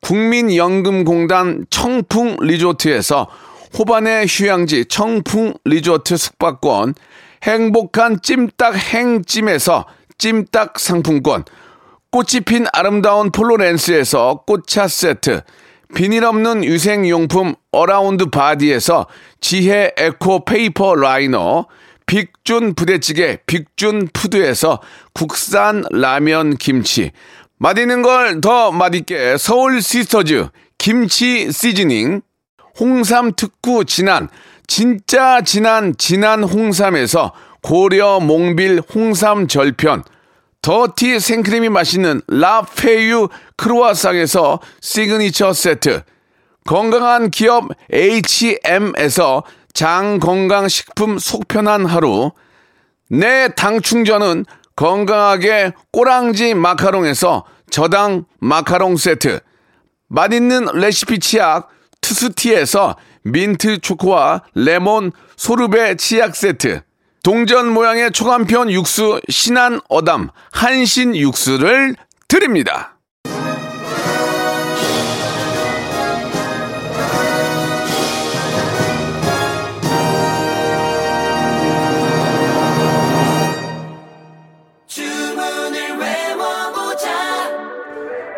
[0.00, 3.28] 국민연금공단 청풍 리조트에서
[3.78, 6.94] 호반의 휴양지 청풍 리조트 숙박권,
[7.44, 9.86] 행복한 찜닭 행찜에서
[10.18, 11.44] 찜닭 상품권,
[12.10, 15.42] 꽃이 핀 아름다운 폴로렌스에서 꽃차 세트,
[15.94, 19.06] 비닐 없는 위생용품 어라운드 바디에서
[19.40, 21.66] 지혜 에코 페이퍼 라이너,
[22.06, 24.80] 빅준 부대찌개 빅준 푸드에서
[25.14, 27.12] 국산 라면 김치,
[27.62, 30.48] 맛있는 걸 더 맛있게 서울 시스터즈
[30.78, 32.22] 김치 시즈닝,
[32.78, 34.30] 홍삼 특구 진한,
[34.66, 37.32] 진짜 진한 진한 홍삼에서
[37.62, 40.04] 고려 몽빌 홍삼 절편,
[40.62, 46.02] 더티 생크림이 맛있는 라페유 크루아상에서 시그니처 세트,
[46.66, 49.42] 건강한 기업 H&M에서
[49.74, 52.30] 장건강식품 속편한 하루,
[53.10, 54.46] 내 당 충전은
[54.80, 59.40] 건강하게 꼬랑지 마카롱에서 저당 마카롱 세트,
[60.08, 61.68] 맛있는 레시피 치약
[62.00, 66.80] 투스티에서 민트 초코와 레몬 소르베 치약 세트,
[67.22, 71.94] 동전 모양의 초간편 육수 신한 어담 한신 육수를
[72.26, 72.96] 드립니다.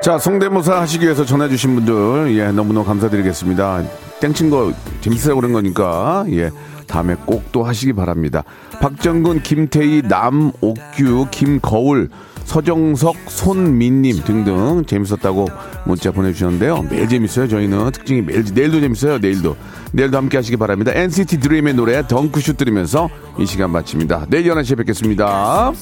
[0.02, 3.84] 자, 성대모사 하시기 위해서 전화 주신 분들, 예, 너무너무 감사드리겠습니다.
[4.20, 6.50] 땡친 거 재밌으라고 그런 거니까, 예,
[6.88, 8.42] 다음에 꼭 또 하시기 바랍니다.
[8.80, 12.08] 박정근, 김태희, 남옥규, 김거울,
[12.44, 15.46] 서정석, 손민님 등등 재밌었다고
[15.84, 16.82] 문자 보내주셨는데요.
[16.90, 17.46] 매일 재밌어요.
[17.46, 19.18] 저희는 특징이 매일, 내일도 재밌어요.
[19.18, 19.54] 내일도.
[19.92, 20.92] 내일도 함께 하시기 바랍니다.
[20.94, 24.26] NCT 드림의 노래 덩크슛 들으면서 이 시간 마칩니다.
[24.28, 25.72] 내일 11시에 뵙겠습니다.